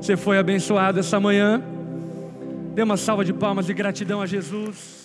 Você 0.00 0.16
foi 0.16 0.38
abençoado 0.38 0.98
essa 0.98 1.20
manhã. 1.20 1.62
Dê 2.74 2.82
uma 2.82 2.96
salva 2.96 3.24
de 3.24 3.32
palmas 3.32 3.66
de 3.66 3.74
gratidão 3.74 4.22
a 4.22 4.26
Jesus. 4.26 4.99